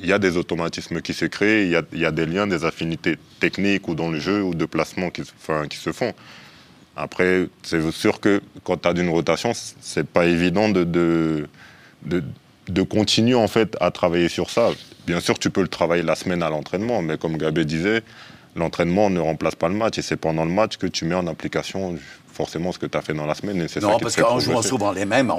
il 0.00 0.08
y 0.08 0.12
a 0.12 0.18
des 0.18 0.36
automatismes 0.36 1.00
qui 1.00 1.14
se 1.14 1.24
créent, 1.24 1.64
il 1.64 1.70
y 1.70 1.76
a, 1.76 1.82
y 1.92 2.04
a 2.04 2.10
des 2.10 2.26
liens, 2.26 2.46
des 2.46 2.64
affinités 2.64 3.16
techniques 3.38 3.88
ou 3.88 3.94
dans 3.94 4.10
le 4.10 4.18
jeu 4.18 4.42
ou 4.42 4.54
de 4.54 4.64
placement 4.64 5.10
qui, 5.10 5.22
enfin, 5.22 5.66
qui 5.68 5.76
se 5.76 5.92
font. 5.92 6.12
Après, 6.96 7.48
c'est 7.62 7.90
sûr 7.92 8.20
que 8.20 8.42
quand 8.64 8.78
tu 8.78 8.88
as 8.88 8.92
d'une 8.92 9.08
rotation, 9.08 9.52
c'est 9.54 10.06
pas 10.06 10.26
évident 10.26 10.68
de, 10.68 10.84
de, 10.84 11.48
de, 12.02 12.22
de 12.70 12.82
continuer 12.82 13.34
en 13.34 13.48
fait 13.48 13.76
à 13.80 13.90
travailler 13.90 14.28
sur 14.28 14.50
ça. 14.50 14.70
Bien 15.06 15.20
sûr, 15.20 15.38
tu 15.38 15.50
peux 15.50 15.62
le 15.62 15.68
travailler 15.68 16.02
la 16.02 16.14
semaine 16.14 16.42
à 16.42 16.50
l'entraînement, 16.50 17.02
mais 17.02 17.18
comme 17.18 17.36
Gabé 17.36 17.64
disait, 17.64 18.02
l'entraînement 18.56 19.10
ne 19.10 19.20
remplace 19.20 19.54
pas 19.54 19.68
le 19.68 19.74
match 19.74 19.98
et 19.98 20.02
c'est 20.02 20.16
pendant 20.16 20.44
le 20.44 20.50
match 20.50 20.76
que 20.76 20.86
tu 20.86 21.04
mets 21.04 21.14
en 21.14 21.26
application 21.26 21.96
forcément 22.32 22.72
ce 22.72 22.78
que 22.78 22.86
tu 22.86 22.96
as 22.96 23.02
fait 23.02 23.14
dans 23.14 23.26
la 23.26 23.34
semaine. 23.34 23.60
Et 23.60 23.80
non, 23.80 23.98
parce 23.98 24.16
qu'en 24.16 24.38
jouant 24.38 24.62
souvent 24.62 24.92
les 24.92 25.04
mêmes, 25.04 25.32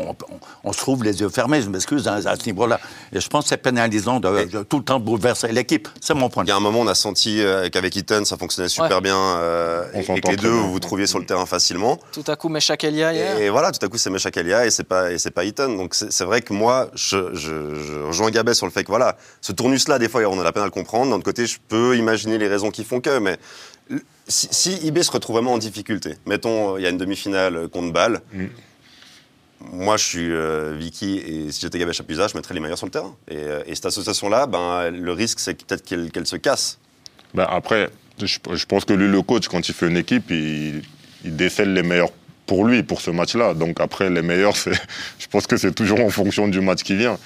on, 0.64 0.74
se 0.74 0.78
trouve 0.78 1.04
les 1.04 1.20
yeux 1.20 1.30
fermés, 1.30 1.62
je 1.62 1.70
m'excuse, 1.70 2.08
à, 2.08 2.22
ce 2.22 2.46
niveau-là. 2.46 2.80
Et 3.14 3.20
je 3.20 3.28
pense 3.28 3.46
que 3.46 3.50
c'est 3.50 3.58
pénalisant 3.58 4.20
de, 4.20 4.64
tout 4.64 4.78
le 4.78 4.84
temps 4.84 5.00
bouleverser 5.00 5.52
l'équipe. 5.52 5.88
C'est 6.00 6.14
mon 6.14 6.30
point 6.30 6.44
Il 6.44 6.50
y 6.50 6.52
a 6.52 6.56
un 6.56 6.60
moment, 6.60 6.80
on 6.80 6.88
a 6.88 6.96
senti 6.96 7.42
euh, 7.42 7.70
qu'avec 7.70 7.96
Eaton, 7.96 8.26
ça 8.26 8.38
fonctionnait 8.38 8.70
super 8.70 9.02
bien, 9.02 9.18
euh, 9.18 9.86
et, 9.94 10.04
que 10.04 10.30
les 10.30 10.38
deux, 10.38 10.50
vous 10.50 10.72
vous 10.72 10.80
trouviez 10.80 11.08
sur 11.08 11.20
le 11.20 11.26
terrain 11.26 11.46
facilement. 11.46 12.00
Tout 12.12 12.24
à 12.28 12.36
coup, 12.36 12.50
Meshach 12.50 12.84
Elia 12.84 13.14
hier. 13.14 13.38
Et, 13.40 13.50
voilà, 13.50 13.72
tout 13.72 13.84
à 13.86 13.90
coup, 13.90 13.98
c'est 13.98 14.10
Meshach 14.10 14.36
Elia 14.36 14.66
et 14.66 14.72
c'est 14.72 14.84
pas, 14.84 15.12
et 15.12 15.18
c'est 15.18 15.32
pas 15.32 15.44
Eaton. 15.44 15.76
Donc 15.76 15.94
c'est 15.96 16.24
vrai 16.26 16.42
que 16.42 16.54
moi, 16.54 16.90
je, 16.94 17.34
je, 17.34 18.04
rejoins 18.06 18.32
Gabet 18.32 18.54
sur 18.54 18.66
le 18.66 18.72
fait 18.72 18.84
que 18.84 18.90
voilà, 18.90 19.18
ce 19.42 19.52
tournus-là, 19.52 20.00
des 20.00 20.10
fois, 20.10 20.22
on 20.24 20.40
a 20.40 20.44
la 20.44 20.52
peine 20.52 20.64
à 20.64 20.66
le 20.66 20.72
comprendre. 20.72 21.12
D'un 21.12 21.18
autre 21.18 21.26
côté, 21.26 21.46
je 21.46 21.58
peux 21.68 21.98
imaginer 21.98 22.38
les 22.38 22.48
raisons 22.48 22.72
qui 22.72 22.84
font 22.84 23.02
que, 23.02 23.20
mais 23.20 23.38
si, 24.28 24.48
si, 24.52 24.88
IB 24.88 25.04
se 25.04 25.12
retrouve 25.12 25.36
vraiment 25.38 25.54
en 25.54 25.58
difficulté, 25.58 26.16
mettons, 26.26 26.78
il 26.78 26.84
y 26.84 26.86
a 26.86 26.90
une 26.90 26.98
demi-finale 26.98 27.68
contre 27.70 27.92
Bâle, 27.92 28.22
mm. 28.34 28.46
moi 29.74 29.98
je 29.98 30.04
suis 30.04 30.32
euh, 30.32 30.76
Vicky 30.78 31.18
et 31.18 31.52
si 31.52 31.62
j'étais 31.62 31.80
Gabé 31.80 31.94
Chapuisat, 31.94 32.28
je 32.28 32.38
mettrais 32.38 32.54
les 32.54 32.60
meilleurs 32.60 32.78
sur 32.78 32.88
le 32.88 32.92
terrain. 32.92 33.16
Et, 33.30 33.38
euh, 33.38 33.64
cette 33.74 33.86
association-là, 33.86 34.48
ben, 34.48 34.90
le 34.90 35.12
risque 35.12 35.40
c'est 35.40 35.54
peut-être 35.54 35.84
qu'elle 35.84 36.28
se 36.28 36.36
casse. 36.36 36.80
Ben 37.34 37.46
après, 37.50 37.90
je, 38.26 38.66
pense 38.66 38.86
que 38.86 38.94
lui, 38.94 39.08
le 39.08 39.22
coach, 39.22 39.48
quand 39.48 39.68
il 39.68 39.74
fait 39.74 39.88
une 39.88 39.98
équipe, 39.98 40.30
il, 40.30 40.82
décèle 41.24 41.74
les 41.74 41.84
meilleurs 41.84 42.12
pour 42.46 42.66
lui, 42.66 42.84
pour 42.84 43.00
ce 43.00 43.12
match-là. 43.12 43.54
Donc 43.54 43.80
après, 43.80 44.10
les 44.10 44.22
meilleurs, 44.22 44.56
je 45.20 45.28
pense 45.30 45.48
que 45.48 45.58
c'est 45.58 45.74
toujours 45.74 46.02
en 46.02 46.10
fonction 46.10 46.48
du 46.48 46.62
match 46.62 46.84
qui 46.84 46.96
vient. 46.96 47.18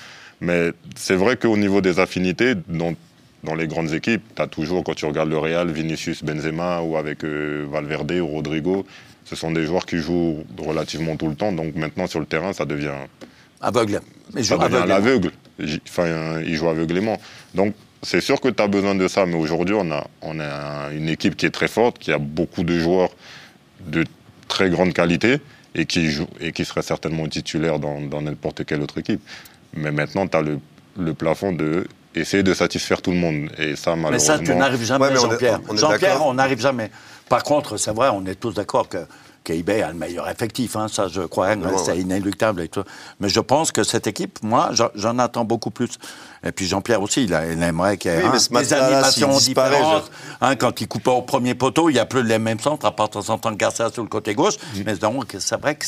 Mais 0.42 0.72
c'est 0.96 1.16
vrai 1.16 1.38
qu'au 1.38 1.56
niveau 1.58 1.82
des 1.82 2.00
affinités, 2.00 2.56
dont 2.68 2.96
dans 3.46 3.56
les 3.56 3.68
grandes 3.68 3.94
équipes, 3.94 4.24
tu 4.36 4.42
as 4.42 4.48
toujours, 4.48 4.84
quand 4.84 4.96
tu 4.96 5.06
regardes 5.06 5.30
le 5.30 5.38
Real, 5.38 5.72
Vinicius, 5.72 6.24
Benzema 6.24 6.82
ou 6.82 6.98
avec 6.98 7.24
euh, 7.24 7.66
Valverde 7.70 8.12
ou 8.14 8.28
Rodrigo, 8.28 8.86
ce 9.24 9.36
sont 9.36 9.52
des 9.52 9.66
joueurs 9.66 9.86
qui 9.86 9.98
jouent 9.98 10.44
relativement 10.58 11.16
tout 11.16 11.30
le 11.30 11.36
temps. 11.36 11.52
Donc 11.52 11.76
maintenant, 11.76 12.08
sur 12.08 12.20
le 12.20 12.26
terrain, 12.26 12.52
ça 12.54 12.66
devient. 12.66 12.92
Aveugle. 13.62 14.02
Mais 14.34 14.44
ça 14.44 14.58
devient 14.58 14.84
l'aveugle. 14.88 15.32
Enfin, 15.88 16.42
ils 16.42 16.56
jouent 16.56 16.70
aveuglément. 16.70 17.18
Donc 17.54 17.74
c'est 18.04 18.22
sûr 18.22 18.42
que 18.42 18.50
tu 18.50 18.62
as 18.62 18.68
besoin 18.68 18.96
de 18.96 19.08
ça. 19.08 19.26
Mais 19.26 19.36
aujourd'hui, 19.36 19.76
on 19.78 19.90
a, 19.92 20.06
on 20.22 20.40
a 20.40 20.92
une 20.92 21.10
équipe 21.10 21.36
qui 21.36 21.46
est 21.46 21.52
très 21.52 21.68
forte, 21.68 21.98
qui 21.98 22.12
a 22.12 22.18
beaucoup 22.18 22.64
de 22.64 22.78
joueurs 22.78 23.10
de 23.88 24.04
très 24.48 24.70
grande 24.70 24.94
qualité 24.94 25.38
et 25.74 25.86
qui, 25.86 26.10
joue, 26.10 26.28
et 26.40 26.52
qui 26.52 26.66
seraient 26.66 26.84
certainement 26.84 27.28
titulaires 27.28 27.80
dans 27.80 28.22
n'importe 28.22 28.66
quelle 28.66 28.82
autre 28.82 28.98
équipe. 29.00 29.22
Mais 29.74 29.92
maintenant, 29.92 30.28
tu 30.28 30.38
as 30.38 30.42
le, 30.42 30.60
le 30.98 31.14
plafond 31.14 31.52
de 31.52 31.88
essayer 32.22 32.44
de 32.44 32.54
satisfaire 32.54 33.02
tout 33.02 33.12
le 33.12 33.18
monde. 33.18 33.50
Et 33.58 33.76
ça, 33.76 33.96
malheureusement... 33.96 34.12
Mais 34.12 34.20
ça, 34.20 34.40
tu 34.40 34.56
n'arrives 34.56 34.84
jamais, 34.84 35.16
Jean-Pierre. 35.16 35.60
Jean-Pierre, 35.74 36.26
on 36.26 36.34
n'arrive 36.34 36.60
jamais. 36.60 36.92
Par 37.30 37.44
contre, 37.44 37.78
c'est 37.78 37.92
vrai, 37.92 38.10
on 38.10 38.26
est 38.26 38.36
tous 38.36 38.54
d'accord 38.54 38.88
que 38.88 39.00
qu'eBay 39.46 39.82
a 39.84 39.90
le 39.90 39.94
meilleur 39.94 40.28
effectif, 40.28 40.76
hein, 40.76 40.88
ça 40.88 41.08
je 41.08 41.22
crois, 41.22 41.50
hein, 41.50 41.60
c'est 41.78 41.98
inéluctable 42.00 42.62
et 42.62 42.68
tout. 42.68 42.84
Mais 43.20 43.30
je 43.30 43.40
pense 43.40 43.72
que 43.72 43.84
cette 43.84 44.08
équipe, 44.08 44.40
moi, 44.42 44.72
j'en 44.96 45.20
attends 45.20 45.46
beaucoup 45.46 45.70
plus. 45.70 46.00
Et 46.46 46.52
puis 46.52 46.68
Jean-Pierre 46.68 47.02
aussi, 47.02 47.24
il, 47.24 47.34
aimerait 47.34 47.98
qu'il 47.98 48.12
y 48.12 48.14
ait 48.14 48.24
hein, 48.24 48.62
des 48.62 48.74
animations 48.74 49.38
différentes. 49.38 50.12
Hein, 50.42 50.56
quand 50.56 50.80
il 50.80 50.88
coupe 50.88 51.08
au 51.08 51.24
premier 51.24 51.56
poteau, 51.56 51.90
il 51.90 51.94
n'y 51.94 52.00
a 52.00 52.06
plus 52.06 52.24
les 52.24 52.38
mêmes 52.38 52.60
centres, 52.60 52.86
à 52.86 52.92
part 52.92 53.08
de 53.10 53.14
temps 53.14 53.30
en 53.30 53.38
temps 53.40 53.52
Garcia 53.52 53.90
sur 53.92 54.04
le 54.04 54.10
côté 54.10 54.36
gauche. 54.36 54.56
Mais 54.86 54.96
donc, 54.96 55.36
c'est 55.40 55.60
vrai 55.60 55.76
que 55.76 55.86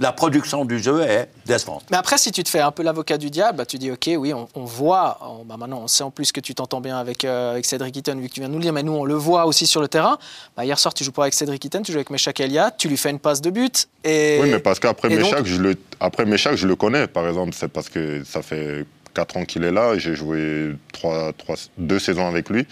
la 0.00 0.12
production 0.12 0.64
du 0.64 0.80
jeu 0.80 1.00
est 1.02 1.28
décevante. 1.46 1.84
Mais 1.90 1.96
après, 1.96 2.18
si 2.18 2.32
tu 2.32 2.42
te 2.42 2.48
fais 2.48 2.60
un 2.60 2.72
peu 2.72 2.82
l'avocat 2.82 3.18
du 3.18 3.30
diable, 3.30 3.58
bah, 3.58 3.66
tu 3.66 3.78
dis, 3.78 3.90
OK, 3.90 4.10
oui, 4.18 4.32
on, 4.32 4.64
voit, 4.64 5.18
bah, 5.46 5.56
maintenant 5.56 5.82
on 5.84 5.86
sait 5.86 6.02
en 6.02 6.10
plus 6.10 6.32
que 6.32 6.40
tu 6.40 6.54
t'entends 6.54 6.80
bien 6.80 6.98
avec, 6.98 7.24
euh, 7.24 7.52
avec 7.52 7.64
Cédric 7.64 7.96
Eaton, 7.96 8.16
vu 8.16 8.28
que 8.28 8.34
tu 8.34 8.40
viens 8.40 8.48
de 8.48 8.52
nous 8.52 8.58
le 8.58 8.64
dire, 8.64 8.72
mais 8.72 8.82
nous, 8.82 8.92
on 8.92 9.04
le 9.04 9.14
voit 9.14 9.46
aussi 9.46 9.66
sur 9.66 9.80
le 9.80 9.86
terrain. 9.86 10.18
Bah, 10.56 10.64
hier 10.64 10.78
soir, 10.78 10.92
tu 10.92 11.04
joues 11.04 11.12
pas 11.12 11.22
avec 11.22 11.34
Cédric 11.34 11.64
Eaton, 11.64 11.82
tu 11.82 11.92
joues 11.92 11.98
avec 11.98 12.10
Meshak 12.10 12.40
Elia, 12.40 12.72
tu 12.72 12.88
lui 12.88 12.96
fais 12.96 13.10
une 13.10 13.20
passe 13.20 13.40
de 13.40 13.50
but. 13.50 13.88
Et... 14.02 14.40
Oui, 14.42 14.50
mais 14.50 14.58
parce 14.58 14.80
qu'après 14.80 15.08
Meshak, 15.08 15.46
je 15.46 15.60
le, 15.60 15.76
après 16.00 16.24
je 16.26 16.66
le 16.66 16.76
connais, 16.76 17.06
par 17.06 17.28
exemple. 17.28 17.52
C'est 17.54 17.68
parce 17.68 17.88
que 17.88 18.24
ça 18.24 18.42
fait 18.42 18.86
4 19.14 19.36
ans 19.36 19.44
qu'il 19.44 19.64
est 19.64 19.72
là. 19.72 19.98
J'ai 19.98 20.14
joué 20.14 20.76
trois, 20.92 21.32
trois, 21.32 21.56
deux 21.78 21.98
saisons 21.98 22.26
avec 22.26 22.50
lui. 22.50 22.66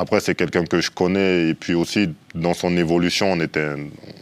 Après, 0.00 0.20
c'est 0.20 0.36
quelqu'un 0.36 0.64
que 0.64 0.80
je 0.80 0.92
connais 0.92 1.48
et 1.48 1.54
puis 1.54 1.74
aussi 1.74 2.10
dans 2.32 2.54
son 2.54 2.76
évolution, 2.76 3.32
on 3.32 3.40
était, 3.40 3.66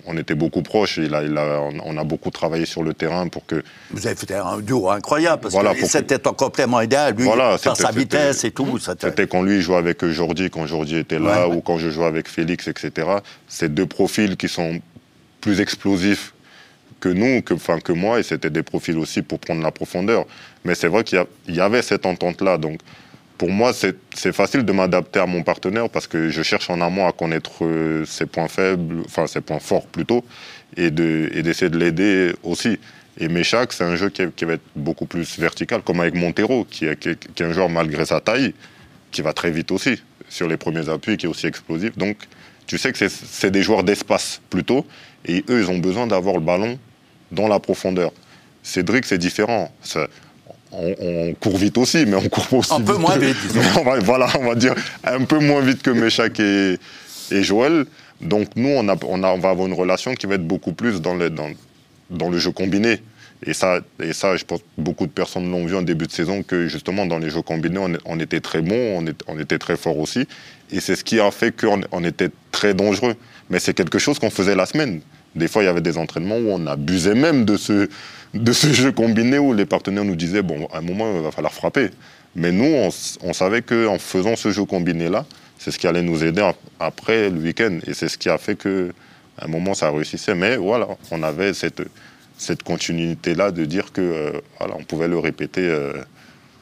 on 0.06 0.16
était 0.16 0.34
beaucoup 0.34 0.62
proches. 0.62 0.96
Il 0.96 1.14
a, 1.14 1.22
il 1.22 1.36
a, 1.36 1.60
on 1.60 1.98
a 1.98 2.04
beaucoup 2.04 2.30
travaillé 2.30 2.64
sur 2.64 2.82
le 2.82 2.94
terrain 2.94 3.28
pour 3.28 3.44
que. 3.44 3.62
Vous 3.90 4.06
avez 4.06 4.16
fait 4.16 4.32
un 4.32 4.58
duo 4.60 4.88
incroyable 4.88 5.42
parce 5.42 5.52
voilà, 5.52 5.74
que 5.74 5.84
c'était 5.84 6.26
un 6.26 6.32
complément 6.32 6.80
idéal. 6.80 7.14
Lui, 7.14 7.24
voilà, 7.24 7.58
par 7.62 7.76
sa 7.76 7.90
vitesse 7.90 8.44
et 8.44 8.52
tout. 8.52 8.78
C'était 8.78 9.26
quand 9.26 9.42
lui 9.42 9.60
jouait 9.60 9.76
avec 9.76 10.02
Jordi, 10.06 10.48
quand 10.48 10.66
Jordi 10.66 10.96
était 10.96 11.18
là, 11.18 11.46
ou 11.46 11.60
quand 11.60 11.76
je 11.76 11.90
jouais 11.90 12.06
avec 12.06 12.26
Félix, 12.26 12.68
etc. 12.68 13.08
C'est 13.46 13.74
deux 13.74 13.86
profils 13.86 14.38
qui 14.38 14.48
sont 14.48 14.80
plus 15.42 15.60
explosifs 15.60 16.32
que 17.00 17.08
nous, 17.08 17.42
que, 17.42 17.54
enfin, 17.54 17.78
que 17.78 17.92
moi, 17.92 18.20
et 18.20 18.22
c'était 18.22 18.50
des 18.50 18.62
profils 18.62 18.96
aussi 18.96 19.22
pour 19.22 19.38
prendre 19.38 19.62
la 19.62 19.70
profondeur. 19.70 20.26
Mais 20.64 20.74
c'est 20.74 20.88
vrai 20.88 21.04
qu'il 21.04 21.22
y, 21.48 21.60
avait 21.60 21.82
cette 21.82 22.06
entente-là. 22.06 22.58
Donc, 22.58 22.80
pour 23.38 23.50
moi, 23.50 23.72
c'est 23.72 24.32
facile 24.32 24.64
de 24.64 24.72
m'adapter 24.72 25.20
à 25.20 25.26
mon 25.26 25.42
partenaire 25.42 25.90
parce 25.90 26.06
que 26.06 26.30
je 26.30 26.42
cherche 26.42 26.70
en 26.70 26.80
amont 26.80 27.06
à 27.06 27.12
connaître 27.12 27.64
euh, 27.64 28.04
ses 28.06 28.24
points 28.26 28.48
faibles, 28.48 29.02
enfin 29.04 29.26
ses 29.26 29.42
points 29.42 29.58
forts 29.58 29.86
plutôt, 29.86 30.24
et 30.76 30.90
d'essayer 30.90 31.70
de, 31.70 31.78
l'aider 31.78 32.32
aussi. 32.42 32.78
Et 33.18 33.28
Méchac, 33.28 33.72
c'est 33.72 33.84
un 33.84 33.96
jeu 33.96 34.10
qui, 34.10 34.44
va 34.44 34.54
être 34.54 34.62
beaucoup 34.74 35.06
plus 35.06 35.38
vertical, 35.38 35.82
comme 35.82 36.00
avec 36.00 36.14
Montero, 36.14 36.64
qui 36.64 36.86
est, 36.86 36.96
qui 36.98 37.10
est, 37.10 37.40
un 37.42 37.52
joueur 37.52 37.68
malgré 37.68 38.06
sa 38.06 38.20
taille, 38.20 38.54
qui 39.10 39.22
va 39.22 39.32
très 39.32 39.50
vite 39.50 39.70
aussi 39.70 40.02
sur 40.28 40.48
les 40.48 40.56
premiers 40.56 40.88
appuis, 40.88 41.16
qui 41.16 41.26
est 41.26 41.28
aussi 41.28 41.46
explosif. 41.46 41.96
Donc, 41.96 42.16
tu 42.66 42.78
sais 42.78 42.92
que 42.92 43.08
c'est 43.08 43.50
des 43.50 43.62
joueurs 43.62 43.84
d'espace 43.84 44.40
plutôt, 44.50 44.86
et 45.26 45.44
eux, 45.48 45.60
ils 45.62 45.70
ont 45.70 45.78
besoin 45.78 46.06
d'avoir 46.06 46.36
le 46.36 46.40
ballon 46.40 46.78
dans 47.32 47.48
la 47.48 47.58
profondeur. 47.58 48.12
Cédric, 48.62 49.04
c'est 49.04 49.18
différent. 49.18 49.70
On, 50.72 51.34
court 51.34 51.56
vite 51.56 51.78
aussi, 51.78 52.04
mais 52.06 52.16
on 52.16 52.28
court 52.28 52.52
aussi 52.52 52.72
un 52.72 52.80
peu 52.80 52.96
moins 52.96 53.16
vite. 53.16 53.36
voilà, 54.02 54.28
on 54.38 54.44
va 54.44 54.54
dire 54.54 54.74
un 55.04 55.24
peu 55.24 55.38
moins 55.38 55.60
vite 55.60 55.82
que 55.82 55.90
Méchac 55.90 56.38
et, 56.40 56.78
et 57.30 57.42
Joël. 57.42 57.86
Donc 58.20 58.48
nous, 58.56 58.68
on, 58.68 58.88
a, 58.88 58.96
on, 59.04 59.38
va 59.38 59.50
avoir 59.50 59.66
une 59.66 59.74
relation 59.74 60.14
qui 60.14 60.26
va 60.26 60.34
être 60.34 60.46
beaucoup 60.46 60.72
plus 60.72 61.00
dans 61.00 61.14
le, 61.14 61.30
dans, 61.30 61.50
dans 62.10 62.28
le 62.28 62.38
jeu 62.38 62.50
combiné. 62.50 63.00
Et 63.44 63.52
ça, 63.52 63.80
et 64.02 64.12
ça, 64.12 64.36
je 64.36 64.44
pense 64.44 64.60
beaucoup 64.78 65.06
de 65.06 65.12
personnes 65.12 65.50
l'ont 65.50 65.66
vu 65.66 65.76
en 65.76 65.82
début 65.82 66.06
de 66.06 66.12
saison, 66.12 66.42
que 66.42 66.68
justement 66.68 67.04
dans 67.04 67.18
les 67.18 67.30
jeux 67.30 67.42
combinés, 67.42 67.80
on, 68.04 68.18
était 68.18 68.40
très 68.40 68.62
bon, 68.62 69.04
on, 69.26 69.38
était 69.38 69.58
très 69.58 69.76
fort 69.76 69.98
aussi. 69.98 70.26
Et 70.70 70.80
c'est 70.80 70.96
ce 70.96 71.04
qui 71.04 71.20
a 71.20 71.30
fait 71.30 71.52
qu'on 71.52 71.82
on 71.92 72.04
était 72.04 72.30
très 72.50 72.72
dangereux. 72.72 73.14
Mais 73.50 73.58
c'est 73.58 73.74
quelque 73.74 73.98
chose 73.98 74.18
qu'on 74.18 74.30
faisait 74.30 74.56
la 74.56 74.66
semaine. 74.66 75.00
Des 75.34 75.48
fois, 75.48 75.62
il 75.62 75.66
y 75.66 75.68
avait 75.68 75.82
des 75.82 75.98
entraînements 75.98 76.38
où 76.38 76.48
on 76.50 76.66
abusait 76.66 77.14
même 77.14 77.44
de 77.44 77.56
ce, 77.56 77.88
de 78.32 78.52
ce 78.52 78.72
jeu 78.72 78.90
combiné 78.90 79.38
où 79.38 79.52
les 79.52 79.66
partenaires 79.66 80.04
nous 80.04 80.16
disaient, 80.16 80.42
bon, 80.42 80.66
à 80.72 80.78
un 80.78 80.80
moment, 80.80 81.12
il 81.14 81.22
va 81.22 81.30
falloir 81.30 81.52
frapper. 81.52 81.90
Mais 82.34 82.52
nous, 82.52 82.64
on, 82.64 82.88
on 83.22 83.32
savait 83.34 83.62
qu'en 83.62 83.98
faisant 83.98 84.34
ce 84.34 84.50
jeu 84.50 84.64
combiné-là, 84.64 85.26
c'est 85.58 85.70
ce 85.70 85.78
qui 85.78 85.86
allait 85.86 86.02
nous 86.02 86.24
aider 86.24 86.48
après 86.80 87.28
le 87.28 87.38
week-end. 87.38 87.78
Et 87.86 87.94
c'est 87.94 88.08
ce 88.08 88.18
qui 88.18 88.28
a 88.28 88.38
fait 88.38 88.56
qu'à 88.56 88.68
un 89.42 89.48
moment, 89.48 89.74
ça 89.74 89.90
réussissait. 89.90 90.34
Mais 90.34 90.56
voilà, 90.56 90.88
on 91.10 91.22
avait 91.22 91.52
cette, 91.54 91.82
cette 92.38 92.62
continuité-là 92.62 93.50
de 93.50 93.64
dire 93.64 93.92
que 93.92 94.00
euh, 94.00 94.40
voilà, 94.58 94.74
on 94.78 94.84
pouvait 94.84 95.08
le 95.08 95.18
répéter 95.18 95.62
euh, 95.62 95.94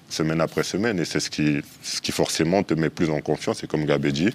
semaine 0.08 0.40
après 0.40 0.62
semaine. 0.62 0.98
Et 1.00 1.04
c'est 1.04 1.20
ce 1.20 1.30
qui, 1.30 1.60
ce 1.82 2.00
qui 2.00 2.12
forcément 2.12 2.62
te 2.62 2.74
met 2.74 2.90
plus 2.90 3.10
en 3.10 3.20
confiance. 3.20 3.64
Et 3.64 3.66
comme 3.66 3.84
Gabé 3.84 4.12
dit, 4.12 4.30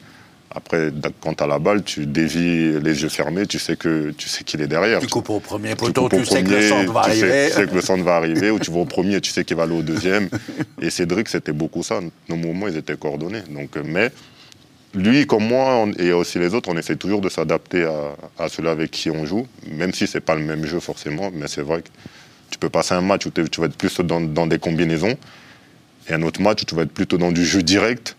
après, 0.52 0.92
quand 1.22 1.36
tu 1.36 1.44
as 1.44 1.48
la 1.48 1.60
balle, 1.60 1.84
tu 1.84 2.08
dévis 2.08 2.80
les 2.82 3.04
yeux 3.04 3.10
fermés, 3.10 3.46
tu 3.46 3.60
sais 3.60 3.76
que 3.76 4.12
tu 4.12 4.28
sais 4.28 4.44
qu'il 4.44 4.62
est 4.62 4.68
derrière. 4.68 5.00
Tu 5.00 5.08
coupes 5.08 5.30
au 5.30 5.40
premier 5.40 5.76
poteau, 5.76 6.10
tu, 6.10 6.26
sais 6.26 6.44
que 6.44 6.50
le 6.50 6.68
centre 6.68 6.92
va 6.92 7.04
tu 7.04 7.10
arriver. 7.10 7.30
Sais, 7.30 7.50
tu 7.50 7.56
sais 7.56 7.68
que 7.68 7.76
le 7.76 7.82
centre 7.82 8.04
va 8.04 8.16
arriver, 8.16 8.50
ou 8.50 8.58
tu 8.58 8.72
vas 8.72 8.80
au 8.80 8.86
premier, 8.86 9.22
tu 9.22 9.32
sais 9.32 9.46
qu'il 9.46 9.56
va 9.56 9.64
aller 9.64 9.78
au 9.78 9.84
deuxième. 9.84 10.28
Et 10.82 10.90
Cédric, 10.90 11.30
c'était 11.30 11.52
beaucoup 11.52 11.84
ça. 11.84 12.00
Nos 12.28 12.36
mouvements, 12.36 12.68
ils 12.68 12.78
étaient 12.78 12.98
coordonnés. 12.98 13.44
Donc, 13.50 13.76
mais 13.86 14.12
lui, 14.94 15.28
comme 15.28 15.48
moi, 15.48 15.76
on, 15.76 15.92
et 15.94 16.12
aussi 16.12 16.40
les 16.40 16.54
autres, 16.54 16.70
on 16.70 16.78
essaie 16.78 16.96
toujours 16.96 17.22
de 17.22 17.30
s'adapter 17.30 17.84
à, 17.84 18.16
à 18.44 18.50
celui 18.50 18.70
avec 18.70 18.92
qui 18.92 19.12
on 19.12 19.26
joue, 19.26 19.48
même 19.68 19.94
si 19.94 20.08
c'est 20.08 20.22
pas 20.22 20.36
le 20.36 20.44
même 20.44 20.66
jeu 20.66 20.80
forcément. 20.80 21.30
Mais 21.34 21.48
c'est 21.48 21.62
vrai 21.62 21.82
que 21.82 21.90
tu 22.50 22.58
peux 22.58 22.70
passer 22.70 22.96
un 22.96 23.02
match 23.02 23.26
où 23.26 23.32
tu 23.32 23.62
vas 23.62 23.68
être 23.68 23.78
plus 23.78 24.00
dans, 24.00 24.20
dans, 24.22 24.48
des 24.48 24.58
combinaisons, 24.58 25.16
et 26.08 26.14
un 26.14 26.22
autre 26.24 26.42
match 26.42 26.64
où 26.64 26.66
tu 26.66 26.76
vas 26.76 26.84
être 26.84 26.92
plutôt 26.92 27.18
dans 27.18 27.32
du 27.32 27.46
jeu 27.46 27.62
direct. 27.62 28.16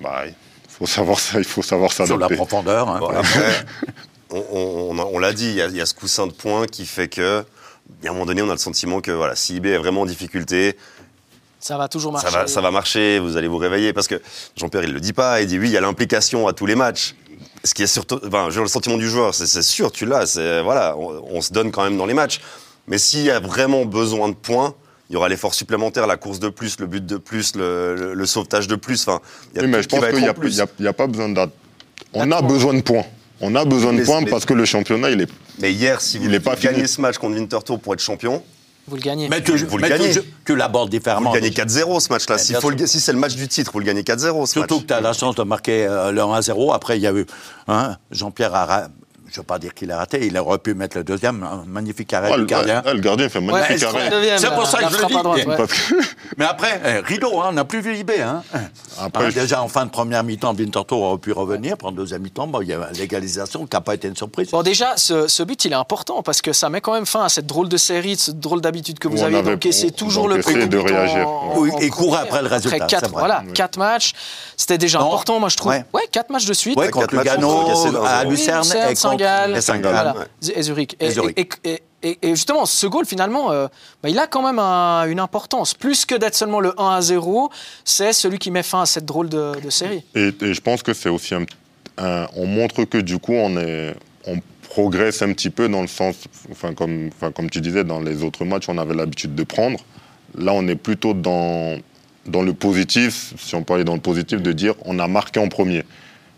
Bah, 0.00 0.24
faut 0.68 0.86
savoir 0.86 1.18
ça, 1.18 1.38
il 1.38 1.44
faut 1.44 1.62
savoir 1.62 1.92
ça. 1.92 2.06
Sur 2.06 2.18
la 2.18 2.28
profondeur. 2.28 2.88
Hein, 2.88 3.00
on, 4.30 4.44
on, 4.52 4.98
on 4.98 5.18
l'a 5.18 5.32
dit, 5.32 5.46
il 5.46 5.54
y, 5.54 5.62
a, 5.62 5.66
il 5.66 5.76
y, 5.76 5.80
a, 5.80 5.86
ce 5.86 5.94
coussin 5.94 6.28
de 6.28 6.32
points 6.32 6.66
qui 6.66 6.86
fait 6.86 7.08
que, 7.08 7.44
à 8.04 8.08
un 8.08 8.12
moment 8.12 8.26
donné, 8.26 8.42
on 8.42 8.48
a 8.48 8.52
le 8.52 8.58
sentiment 8.58 9.00
que 9.00 9.10
voilà, 9.10 9.34
si 9.34 9.56
IB 9.56 9.66
est 9.66 9.78
vraiment 9.78 10.02
en 10.02 10.06
difficulté, 10.06 10.76
ça 11.62 11.78
va 11.78 11.88
toujours 11.88 12.12
marcher. 12.12 12.28
Ça 12.28 12.38
va, 12.40 12.46
ça 12.48 12.60
va, 12.60 12.70
marcher, 12.72 13.20
vous 13.20 13.36
allez 13.36 13.46
vous 13.46 13.56
réveiller. 13.56 13.92
Parce 13.92 14.08
que 14.08 14.20
Jean-Pierre, 14.56 14.84
il 14.84 14.92
le 14.92 15.00
dit 15.00 15.12
pas, 15.12 15.40
il 15.40 15.46
dit 15.46 15.58
oui, 15.58 15.68
il 15.68 15.72
y 15.72 15.76
a 15.76 15.80
l'implication 15.80 16.48
à 16.48 16.52
tous 16.52 16.66
les 16.66 16.74
matchs. 16.74 17.14
Ce 17.64 17.72
qui 17.72 17.84
est 17.84 17.86
surtout. 17.86 18.20
Enfin, 18.26 18.48
j'ai 18.50 18.60
le 18.60 18.66
sentiment 18.66 18.96
du 18.96 19.08
joueur, 19.08 19.32
c'est 19.32 19.62
sûr, 19.62 19.92
tu 19.92 20.04
l'as. 20.04 20.36
Voilà, 20.64 20.96
on, 20.98 21.22
on, 21.30 21.40
se 21.40 21.52
donne 21.52 21.70
quand 21.70 21.84
même 21.84 21.96
dans 21.96 22.06
les 22.06 22.14
matchs. 22.14 22.40
Mais 22.88 22.98
s'il 22.98 23.22
y 23.22 23.30
a 23.30 23.38
vraiment 23.38 23.84
besoin 23.84 24.28
de 24.28 24.34
points, 24.34 24.74
il 25.08 25.12
y 25.12 25.16
aura 25.16 25.28
l'effort 25.28 25.54
supplémentaire, 25.54 26.08
la 26.08 26.16
course 26.16 26.40
de 26.40 26.48
plus, 26.48 26.80
le 26.80 26.86
but 26.86 27.06
de 27.06 27.16
plus, 27.16 27.54
le, 27.54 27.94
le, 27.94 28.14
le 28.14 28.26
sauvetage 28.26 28.66
de 28.66 28.74
plus. 28.74 29.06
Enfin, 29.06 29.20
il 29.52 29.58
y 29.58 29.60
a 29.60 29.64
oui, 29.64 29.70
mais 29.70 29.82
je 29.82 29.88
pense 29.88 30.00
qu'il 30.00 30.18
n'y 30.18 30.26
a, 30.26 30.90
a, 30.90 30.92
pas 30.92 31.06
besoin 31.06 31.28
d'être. 31.28 31.52
On 32.12 32.32
a 32.32 32.42
besoin 32.42 32.74
de 32.74 32.80
points. 32.80 33.06
On 33.40 33.54
a 33.54 33.64
besoin 33.64 33.92
de 33.92 33.98
mais, 33.98 34.04
points 34.04 34.20
mais, 34.22 34.30
parce 34.30 34.44
que 34.44 34.54
le 34.54 34.64
championnat, 34.64 35.10
il 35.10 35.20
est. 35.20 35.30
Mais 35.60 35.72
hier, 35.72 36.00
si 36.00 36.18
vous, 36.18 36.40
pas 36.40 36.56
gagnez 36.56 36.88
ce 36.88 37.00
match 37.00 37.18
contre 37.18 37.36
Winterthur 37.36 37.78
pour 37.78 37.94
être 37.94 38.00
champion, 38.00 38.42
vous 38.88 38.96
le 38.96 39.02
gagnez. 39.02 39.28
Mais 39.28 39.42
tu, 39.42 39.56
vous 39.56 39.76
le 39.76 39.82
mais 39.82 39.88
gagnez. 39.88 40.12
Tu, 40.12 40.20
tu 40.44 40.56
l'abordes 40.56 40.90
différemment. 40.90 41.30
Vous 41.30 41.36
le 41.36 41.40
gagnez 41.40 41.54
4-0 41.54 42.00
ce 42.00 42.12
match-là. 42.12 42.38
Si, 42.38 42.54
si 42.86 43.00
c'est 43.00 43.12
le 43.12 43.18
match 43.18 43.36
du 43.36 43.46
titre, 43.48 43.70
vous 43.72 43.78
le 43.78 43.84
gagnez 43.84 44.02
4-0 44.02 44.46
ce 44.46 44.52
Surtout 44.52 44.74
match. 44.74 44.82
que 44.82 44.88
tu 44.88 44.94
as 44.94 45.00
la 45.00 45.12
chance 45.12 45.36
de 45.36 45.42
marquer 45.44 45.86
euh, 45.86 46.10
le 46.10 46.20
1-0. 46.20 46.74
Après, 46.74 46.98
il 46.98 47.02
y 47.02 47.06
a 47.06 47.12
eu 47.12 47.24
hein, 47.68 47.96
Jean-Pierre 48.10 48.54
Ara... 48.54 48.88
Je 49.28 49.38
ne 49.38 49.42
veux 49.42 49.46
pas 49.46 49.58
dire 49.58 49.72
qu'il 49.72 49.90
a 49.90 49.96
raté, 49.96 50.26
il 50.26 50.36
aurait 50.36 50.58
pu 50.58 50.74
mettre 50.74 50.96
le 50.98 51.04
deuxième, 51.04 51.42
un 51.42 51.64
magnifique 51.66 52.12
arrêt 52.12 52.28
Ouais, 52.30 52.34
du 52.34 52.40
le, 52.42 52.46
gardien. 52.46 52.82
ouais, 52.84 52.92
le 52.94 53.00
gardien 53.00 53.28
fait 53.30 53.38
un 53.38 53.42
magnifique 53.42 53.78
Ouais, 53.78 53.84
arrêt. 54.10 54.38
C'est 54.38 54.50
pour 54.54 54.66
ça 54.66 54.78
que 54.78 54.92
je 54.92 54.98
le 54.98 55.06
dis. 55.06 55.12
Droite, 55.14 55.46
ouais. 55.46 55.66
Mais 56.36 56.44
après, 56.44 56.80
eh, 56.84 56.98
rideau, 57.06 57.40
hein, 57.40 57.46
on 57.48 57.52
n'a 57.52 57.64
plus 57.64 57.80
vu 57.80 57.96
IB. 57.96 58.10
Hein. 58.20 58.42
Après, 59.00 59.26
Hein, 59.26 59.30
déjà, 59.34 59.62
en 59.62 59.68
fin 59.68 59.86
de 59.86 59.90
première 59.90 60.22
mi-temps, 60.24 60.54
Winterthur 60.54 60.98
aurait 60.98 61.18
pu 61.18 61.32
revenir. 61.32 61.76
En 61.82 61.92
deuxième 61.92 62.22
mi-temps, 62.22 62.46
bon, 62.46 62.60
il 62.60 62.68
y 62.68 62.72
a 62.74 62.88
l'égalisation 62.92 63.66
qui 63.66 63.74
n'a 63.74 63.80
pas 63.80 63.94
été 63.94 64.08
une 64.08 64.16
surprise. 64.16 64.50
Bon, 64.50 64.62
déjà, 64.62 64.96
ce, 64.96 65.28
ce 65.28 65.42
but, 65.42 65.64
il 65.64 65.72
est 65.72 65.76
important 65.76 66.22
parce 66.22 66.42
que 66.42 66.52
ça 66.52 66.68
met 66.68 66.80
quand 66.80 66.92
même 66.92 67.06
fin 67.06 67.24
à 67.24 67.28
cette 67.28 67.46
drôle 67.46 67.68
de 67.68 67.76
série, 67.76 68.16
cette 68.16 68.40
drôle 68.40 68.60
d'habitude 68.60 68.98
que 68.98 69.08
vous 69.08 69.22
on 69.22 69.26
avez 69.26 69.42
d'encaisser 69.42 69.88
on- 69.92 69.96
toujours 69.96 70.28
le 70.28 70.40
premier 70.40 70.66
de 70.66 70.76
réagir. 70.78 71.26
en- 71.28 71.54
Oui, 71.56 71.70
en 71.72 71.78
et 71.78 71.88
courir 71.88 72.20
après 72.20 72.42
le 72.42 72.48
résultat, 72.48 72.76
Après 72.76 72.86
quatre, 72.88 73.06
c'est 73.06 73.12
voilà, 73.12 73.42
Oui. 73.46 73.52
quatre 73.54 73.78
matchs, 73.78 74.12
c'était 74.56 74.78
déjà 74.78 74.98
Non. 74.98 75.06
important, 75.06 75.38
moi 75.40 75.48
je 75.48 75.56
trouve. 75.56 75.72
Ouais. 75.72 75.84
Quatre 76.10 76.30
matchs 76.30 76.46
de 76.46 76.52
suite. 76.54 76.76
Ouais, 76.78 76.90
contre 76.90 77.14
Lugano, 77.16 77.66
à 78.04 78.24
Lucerne, 78.24 78.66
et 78.90 78.94
contre 78.94 79.21
Saint-Gall, 79.22 79.56
et 79.56 79.60
Saint-Gall. 79.60 79.92
voilà, 79.92 80.16
ouais. 80.16 80.52
et 80.54 80.62
Zurich. 80.62 80.96
Et, 81.00 81.06
Et 81.06 81.10
Zurich. 81.10 81.38
et- 81.38 81.70
et- 81.70 81.82
et- 82.02 82.18
et 82.22 82.28
justement, 82.30 82.66
ce 82.66 82.86
goal, 82.86 83.06
finalement, 83.06 83.52
euh, 83.52 83.68
bah, 84.02 84.08
il 84.08 84.18
a 84.18 84.26
quand 84.26 84.42
même 84.42 84.58
un- 84.58 85.04
une 85.08 85.20
importance. 85.20 85.74
Plus 85.74 86.04
que 86.04 86.14
d'être 86.16 86.34
seulement 86.34 86.60
le 86.60 86.72
1 86.80 86.90
à 86.96 87.00
0, 87.00 87.50
c'est 87.84 88.12
celui 88.12 88.38
qui 88.38 88.50
met 88.50 88.62
fin 88.62 88.82
à 88.82 88.86
cette 88.86 89.04
drôle 89.04 89.28
de, 89.28 89.52
de 89.62 89.70
série. 89.70 90.02
Et, 90.14 90.32
et 90.40 90.54
je 90.54 90.60
pense 90.60 90.82
que 90.82 90.92
c'est 90.94 91.08
aussi 91.08 91.34
un, 91.34 91.44
un- 91.98 92.26
on 92.36 92.46
montre 92.46 92.84
que 92.84 92.98
du 92.98 93.18
coup 93.18 93.34
on 93.34 93.56
est 93.58 93.94
on 94.26 94.38
progresse 94.68 95.20
un 95.22 95.32
petit 95.32 95.50
peu 95.50 95.68
dans 95.68 95.82
le 95.82 95.86
sens 95.88 96.14
enfin 96.50 96.72
comme 96.74 97.10
enfin 97.14 97.30
comme 97.30 97.50
tu 97.50 97.60
disais 97.60 97.84
dans 97.84 98.00
les 98.00 98.22
autres 98.24 98.44
matchs 98.46 98.68
on 98.68 98.78
avait 98.78 98.94
l'habitude 98.94 99.34
de 99.34 99.42
prendre 99.44 99.78
là 100.38 100.52
on 100.54 100.66
est 100.68 100.76
plutôt 100.76 101.12
dans 101.12 101.76
dans 102.24 102.40
le 102.42 102.54
positif 102.54 103.34
si 103.36 103.54
on 103.54 103.62
peut 103.64 103.74
aller 103.74 103.84
dans 103.84 103.94
le 103.96 104.00
positif 104.00 104.40
de 104.40 104.52
dire 104.52 104.74
on 104.86 104.98
a 104.98 105.06
marqué 105.08 105.38
en 105.40 105.48
premier 105.48 105.82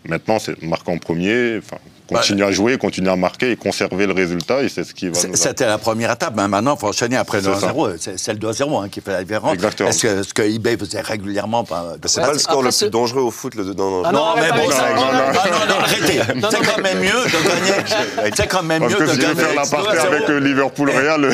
maintenant 0.03 0.39
c'est 0.39 0.61
marquer 0.63 0.91
en 0.91 0.97
premier 0.97 1.59
enfin 1.59 1.77
continuer 2.07 2.45
à 2.45 2.51
jouer 2.51 2.77
continuer 2.77 3.09
à 3.11 3.15
marquer 3.15 3.51
et 3.51 3.55
conserver 3.55 4.05
le 4.07 4.13
résultat 4.13 4.61
et 4.63 4.69
c'est 4.69 4.83
ce 4.83 4.93
qui 4.93 5.09
va 5.09 5.15
C'était 5.33 5.65
la 5.65 5.77
première 5.77 6.11
étape, 6.11 6.33
mais 6.35 6.47
maintenant, 6.47 6.75
il 6.75 6.79
faut 6.79 6.87
enchaîner 6.87 7.17
après 7.17 7.41
le 7.41 7.53
C'est 7.53 7.59
ça. 7.61 7.71
1-0. 7.71 8.15
C'est 8.17 8.33
le 8.33 8.39
2-0 8.39 8.83
hein, 8.83 8.89
qui 8.89 9.01
fait 9.01 9.11
la 9.11 9.23
différence. 9.23 9.53
Exactement. 9.53 9.89
Est-ce 9.89 10.01
que 10.01 10.23
ce 10.23 10.33
que 10.33 10.41
eBay 10.43 10.77
faisait 10.77 11.01
régulièrement 11.01 11.63
pas, 11.63 11.93
C'est 12.05 12.19
Ouais, 12.21 12.27
pas 12.27 12.33
le 12.33 12.39
score 12.39 12.57
après, 12.59 12.69
le 12.71 12.77
plus 12.77 12.89
dangereux 12.89 13.21
au 13.21 13.31
foot. 13.31 13.55
Le, 13.55 13.63
non, 13.65 13.73
non, 13.73 14.01
Ah 14.05 14.11
non, 14.11 14.19
Non, 14.19 14.33
mais 14.35 14.51
bon, 14.51 14.71
ça, 14.71 14.89
non, 14.95 15.05
non, 15.05 15.79
arrêtez. 15.81 16.19
Non, 16.35 16.47
C'est 16.51 16.65
quand 16.75 16.81
même 16.81 16.99
mieux 16.99 17.09
de 17.09 17.47
gagner. 17.47 18.31
C'est 18.35 18.47
quand 18.47 18.63
même 18.63 18.83
mieux 18.83 18.95
que 18.95 19.03
de 19.03 19.15
gagner. 19.21 19.35
faire 19.35 19.55
la 19.55 19.65
partie 19.65 19.97
2-0. 19.97 20.07
avec 20.07 20.29
euh, 20.29 20.39
Liverpool 20.39 20.89
Real 20.89 21.29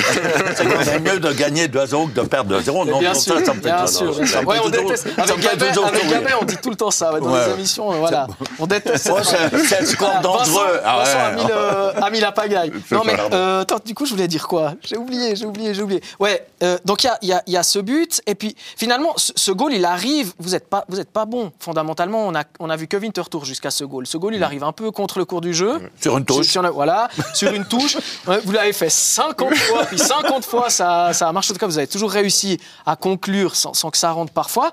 C'est 0.56 0.64
quand 0.68 0.86
même 0.86 1.04
mieux 1.04 1.20
de 1.20 1.32
gagner 1.34 1.68
2-0 1.68 2.12
que 2.14 2.22
de 2.22 2.26
perdre 2.28 2.60
2-0. 2.60 2.88
Non, 2.90 3.00
bien 3.00 3.12
pour 3.12 3.22
sûr, 3.22 3.38
ça, 3.40 3.46
ça 3.46 3.54
me 3.54 3.62
fait 3.62 3.68
bien 3.74 3.88
sûr. 3.88 4.16
on 4.64 4.70
déteste. 4.70 5.08
Avec 5.18 6.10
Gabin, 6.10 6.36
on 6.42 6.46
dit 6.46 6.58
tout 6.62 6.70
le 6.70 6.76
temps 6.76 6.92
ça 6.92 7.12
dans 7.20 7.36
les 7.36 7.52
émissions. 7.54 7.92
euh, 7.92 7.98
Voilà. 7.98 8.28
On 8.60 8.68
déteste. 8.68 9.10
Ouais, 9.10 9.22
c'est- 9.24 9.80
le 9.82 9.86
score 9.86 10.20
dangereux. 10.22 10.61
Vincent, 10.64 10.82
Ah 10.86 11.04
ouais. 11.04 11.12
A, 11.16 11.32
mis 11.32 11.44
le- 11.48 12.04
a 12.04 12.10
mis 12.10 12.20
la 12.20 12.32
pagaille. 12.32 12.72
Non, 12.92 13.02
mais 13.06 13.16
euh, 13.34 13.62
attends, 13.62 13.78
du 13.84 13.94
coup, 13.94 14.06
je 14.06 14.12
voulais 14.12 14.28
dire 14.28 14.48
quoi? 14.48 14.74
J'ai 14.84 14.98
oublié, 14.98 15.36
j'ai 15.36 15.46
oublié, 15.46 15.74
j'ai 15.74 15.82
oublié. 15.84 16.02
Ouais, 16.20 16.46
euh, 16.64 16.78
donc 16.86 17.04
il 17.04 17.08
y 17.08 17.10
a, 17.10 17.18
il 17.22 17.28
y 17.30 17.34
a- 17.34 17.44
il 17.48 17.54
y 17.54 17.58
a 17.58 17.64
ce 17.64 17.80
but, 17.80 18.22
et 18.28 18.36
puis 18.36 18.56
finalement, 18.78 19.14
ce, 19.18 19.32
ce 19.36 19.52
goal, 19.52 19.74
il 19.74 19.86
arrive. 19.86 20.34
Vous 20.40 20.52
n'êtes 20.52 20.68
pas, 20.70 20.86
vous 20.90 21.00
êtes 21.00 21.10
pas 21.12 21.26
bon. 21.26 21.52
Fondamentalement, 21.60 22.28
on 22.28 22.36
a, 22.36 22.44
on 22.60 22.70
a 22.70 22.76
vu 22.76 22.88
que 22.88 22.98
Winterthur 22.98 23.46
jusqu'à 23.46 23.72
ce 23.72 23.84
goal. 23.84 24.06
Ce 24.08 24.18
goal, 24.18 24.36
il 24.36 24.44
arrive 24.44 24.64
un 24.64 24.72
peu 24.72 24.92
contre 24.92 25.20
le 25.20 25.26
cours 25.26 25.42
du 25.42 25.54
jeu. 25.54 25.80
Sur 26.02 26.18
une 26.18 26.26
touche. 26.26 26.44
Sur, 26.46 26.52
sur 26.52 26.62
la- 26.62 26.72
voilà, 26.72 27.10
sur 27.34 27.52
une 27.54 27.66
touche. 27.66 27.98
Vous 28.46 28.52
l'avez 28.52 28.74
fait 28.74 28.90
50 28.90 29.54
fois, 29.56 29.86
puis 29.86 29.98
50 30.00 30.46
fois, 30.46 30.70
ça, 30.70 31.14
ça 31.14 31.28
a 31.28 31.32
marché. 31.32 31.52
En 31.52 31.54
tout 31.54 31.60
cas, 31.60 31.68
vous 31.68 31.78
avez 31.78 31.88
toujours 31.88 32.12
réussi 32.12 32.60
à 32.86 32.96
conclure 32.96 33.56
sans, 33.56 33.74
sans 33.74 33.90
que 33.92 33.98
ça 33.98 34.12
rentre 34.12 34.32
parfois. 34.32 34.72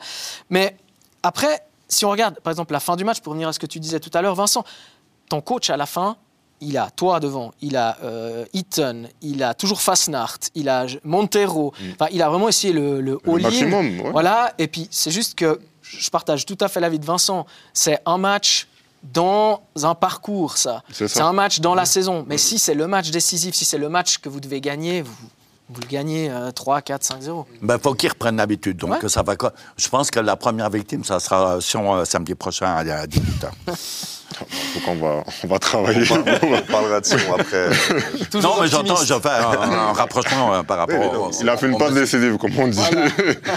Mais 0.51 0.77
après, 1.23 1.63
si 1.89 2.05
on 2.05 2.11
regarde, 2.11 2.39
par 2.41 2.51
exemple, 2.51 2.73
la 2.73 2.81
fin 2.81 2.97
du 2.97 3.05
match, 3.05 3.21
pour 3.21 3.31
revenir 3.33 3.49
à 3.49 3.53
ce 3.53 3.59
que 3.59 3.67
tu 3.67 3.81
disais 3.81 3.99
tout 4.01 4.11
à 4.15 4.23
l'heure, 4.23 4.35
Vincent, 4.35 4.65
ton 5.29 5.41
coach 5.41 5.71
à 5.71 5.77
la 5.77 5.87
fin, 5.87 6.17
il 6.61 6.77
a 6.77 6.91
toi 6.91 7.21
devant, 7.21 7.53
il 7.61 7.77
a 7.77 7.97
euh, 8.03 8.45
Eaton, 8.53 9.05
il 9.23 9.43
a 9.43 9.55
toujours 9.55 9.81
Fasnart, 9.81 10.39
il 10.55 10.69
a 10.69 10.87
Montero. 11.05 11.73
Enfin, 11.93 12.09
il 12.11 12.21
a 12.23 12.29
vraiment 12.29 12.49
essayé 12.49 12.73
le, 12.73 13.01
le 13.01 13.21
maximum, 13.25 14.01
ouais. 14.01 14.11
Voilà. 14.11 14.53
Et 14.59 14.67
puis, 14.67 14.89
c'est 14.91 15.11
juste 15.11 15.37
que 15.37 15.61
je 15.83 16.11
partage 16.11 16.45
tout 16.47 16.59
à 16.61 16.69
fait 16.69 16.81
l'avis 16.81 16.99
de 16.99 17.05
Vincent. 17.05 17.47
C'est 17.73 18.01
un 18.07 18.19
match 18.19 18.67
dans 19.03 19.63
un 19.83 19.95
parcours, 19.95 20.57
ça. 20.57 20.83
C'est 20.93 21.07
ça. 21.07 21.15
C'est 21.15 21.21
un 21.21 21.33
match 21.33 21.61
dans 21.61 21.75
la 21.75 21.85
saison. 21.85 22.25
Mais 22.27 22.39
si 22.39 22.59
c'est 22.59 22.75
le 22.75 22.87
match 22.89 23.11
décisif, 23.11 23.55
si 23.55 23.65
c'est 23.65 23.79
le 23.79 23.89
match 23.89 24.19
que 24.19 24.29
vous 24.29 24.41
devez 24.41 24.61
gagner, 24.61 25.03
vous, 25.03 25.15
vous 25.71 25.81
le 25.83 25.87
gagnez 25.87 26.31
euh, 26.31 26.51
3, 26.51 26.81
4, 26.83 27.05
5, 27.05 27.21
0. 27.23 27.47
Ben, 27.63 27.79
faut 27.79 27.95
qu'ils 27.95 28.09
reprennent 28.11 28.37
l'habitude. 28.39 28.77
Donc, 28.79 29.03
Ouais. 29.03 29.09
ça 29.09 29.23
va. 29.23 29.37
co- 29.37 29.51
Je 29.77 29.89
pense 29.89 30.11
que 30.11 30.19
la 30.21 30.37
première 30.37 30.71
victime, 30.71 31.05
ça 31.05 31.21
sera 31.21 31.61
Sion 31.61 31.95
euh, 31.95 32.05
samedi 32.05 32.35
prochain 32.35 32.75
à 32.75 32.85
18h. 33.07 33.51
donc 33.67 34.83
on 34.87 34.95
va 34.97 35.25
on 35.45 35.47
va 35.47 35.59
travailler 35.59 36.05
On 36.11 36.63
parlera 36.73 37.01
de 37.01 37.07
Sion 37.07 37.19
après. 37.39 37.69
Non, 38.43 38.55
mais 38.61 38.69
j'entends, 38.69 38.97
je 38.97 39.15
fais 39.15 39.29
un, 39.29 39.71
un 39.73 39.93
rapprochement 39.93 40.55
euh, 40.55 40.63
par 40.63 40.79
rapport 40.79 40.99
Oui, 41.01 41.07
mais 41.13 41.19
au. 41.19 41.31
Il 41.41 41.49
a 41.49 41.57
fait 41.57 41.67
une 41.67 41.77
passe 41.79 41.93
décisive, 41.95 42.37
comme 42.39 42.53
on 42.59 42.69
dit. 42.69 42.81